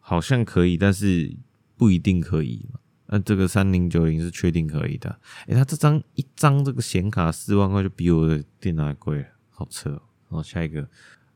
[0.00, 1.36] 好像可以，但是
[1.76, 2.80] 不一定可以嘛。
[3.06, 5.20] 那这个三零九零是确定可以的。
[5.46, 10.02] 诶、他这张一张这个显卡四万块，就比我的电脑还贵，好扯哦。
[10.30, 10.88] 好，下一个。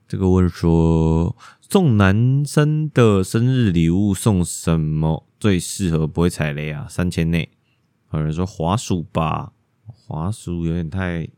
[0.08, 6.86] 这个问说，送男生的生日礼物送什么最适合不会踩雷啊？
[6.88, 7.50] 三千内，
[8.12, 9.52] 有人说滑鼠吧，
[9.84, 11.28] 滑鼠有点太，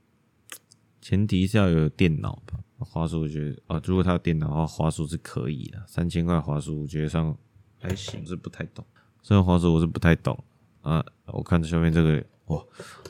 [1.01, 2.61] 前提是要有电脑吧。
[2.79, 5.83] 华硕我觉得啊，如果他有电脑的话，华硕是可以的。
[5.87, 7.37] 三千块华硕我觉得上
[7.79, 8.85] 还行，是不太懂。
[9.23, 10.43] 虽然华硕我是不太懂
[10.83, 11.05] 啊。
[11.27, 12.65] 我看下面这个，哇，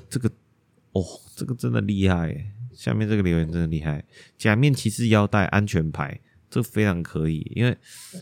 [0.09, 0.29] 这个，
[0.93, 1.03] 哦，
[1.37, 2.53] 这个真的厉害。
[2.73, 4.03] 下面这个留言真的厉害，
[4.39, 6.19] 假面骑士腰带安全牌，
[6.49, 7.51] 这非常可以。
[7.55, 7.77] 因为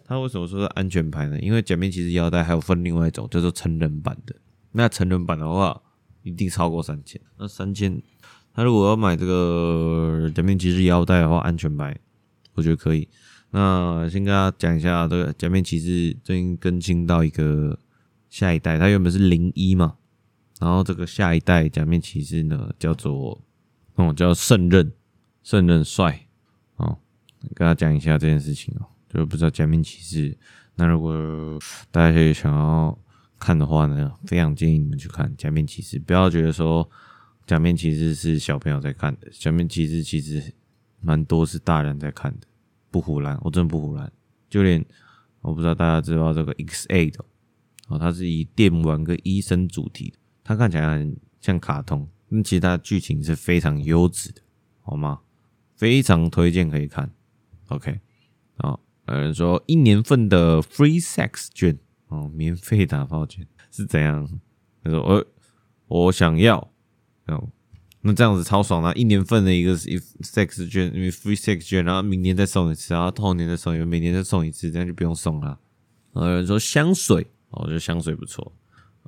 [0.05, 1.39] 他为什么说是安全牌呢？
[1.39, 4.35] 因为假面骑士腰带还有分另外一种叫做成人版的，
[4.73, 5.81] 那成人版的话
[6.23, 7.21] 一定超过三千。
[7.37, 8.03] 那三千，
[8.59, 11.97] 那如果要买这个假面骑士腰带的话，安全牌
[12.55, 13.09] 我觉得可以。
[13.53, 17.79] 那先跟大家讲一下，这个假面骑士最近更新到一个
[18.29, 19.95] 下一代，它原本是零一嘛，
[20.59, 23.41] 然后这个下一代假面骑士呢叫做。
[23.95, 24.93] 哦，叫胜任，
[25.43, 26.27] 胜任帅
[26.77, 26.99] 哦，
[27.55, 30.37] 跟大家讲一下这件事情哦，就不知道假面骑士。
[30.77, 31.17] 那如果
[31.91, 32.97] 大家可以想要
[33.41, 36.89] 看的话呢，非常建议你们去看假面骑士，不要觉得说
[37.49, 40.53] 假面骑士是小朋友在看的，假面骑士其实
[41.01, 42.47] 蛮多是大人在看的，
[42.91, 44.13] 不唬烂，我真的不唬烂。
[44.51, 44.85] 就连
[45.41, 47.15] 我不知道大家知道这个 X8
[47.87, 52.07] 哦，它是以电玩跟医生主题的，它看起来很像卡通。
[52.29, 54.43] 那其他剧情是非常优质的，
[54.83, 55.21] 好吗？
[55.75, 57.11] 非常推荐可以看。
[57.69, 57.99] OK，
[58.59, 61.79] 哦，有人说一年份的 Free Sex 券
[62.09, 64.29] 哦，免费打炮券是怎样？
[64.85, 65.27] 他说我
[65.87, 66.71] 我想要
[67.29, 67.49] 哦，
[68.03, 68.93] 那这样子超爽啊！
[68.95, 75.59] 一年份的一个 Sex 券，因为 Free Sex 券，然后明年再送一次，然后后年再送一次，每年再送一次，这样就不用送了。
[76.15, 78.53] 有人说香水，哦，我觉得香水不错。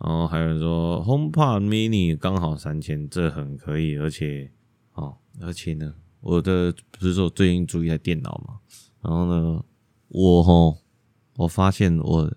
[0.03, 4.51] 然后还有人说 HomePod Mini 刚好三千，这很可以，而且
[4.95, 8.59] 哦，而且呢，我的不是说最近租一台电脑嘛，
[9.03, 9.64] 然后呢，
[10.09, 10.79] 我吼，
[11.37, 12.33] 我发现我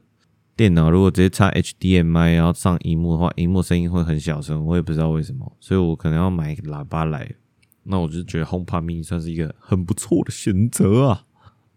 [0.56, 7.36] 电脑如果直接插 HDMI 然后上荧幕的话，荧幕声音会很小声，我也不知道为什么，所以我可能要买喇叭来。
[7.84, 11.26] 那我就觉得 HomePod Mini 算是一个很不错的选择啊。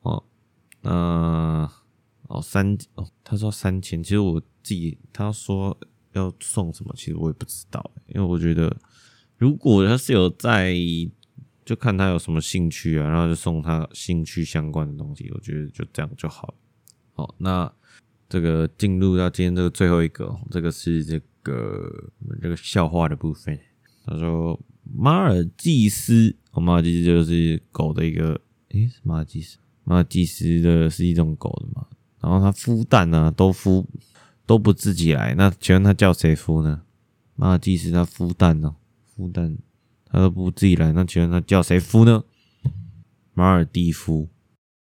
[0.02, 0.24] 哦，
[0.82, 1.70] 那
[2.28, 4.42] 哦三哦，他说三千，其实我。
[4.66, 5.78] 自己他说
[6.12, 8.76] 要送什么，其实我也不知道，因为我觉得
[9.38, 10.74] 如果他是有在，
[11.64, 16.54] 就看他有什么兴趣啊，然后就送他兴趣相关的东西，我觉得就这样就好了。
[17.14, 17.72] 好，那
[18.28, 22.12] 这个进入到今天这个最后一个，这个是这个
[22.42, 23.58] 这个笑话的部分。
[24.04, 24.58] 他说
[24.94, 31.86] 马尔济斯，哦，马尔济斯就是狗的一个，诶，马尔济斯，马尔济斯的是一种狗的嘛，
[32.20, 33.84] 然后它孵蛋呢，都孵。
[34.48, 36.82] 都不自己来，那请问他叫谁孵呢？
[37.34, 38.76] 马尔济斯他孵蛋呢？
[39.12, 39.58] 孵蛋
[40.04, 42.22] 他都不自己来，那请问他叫谁孵呢？
[43.34, 44.28] 马尔蒂夫。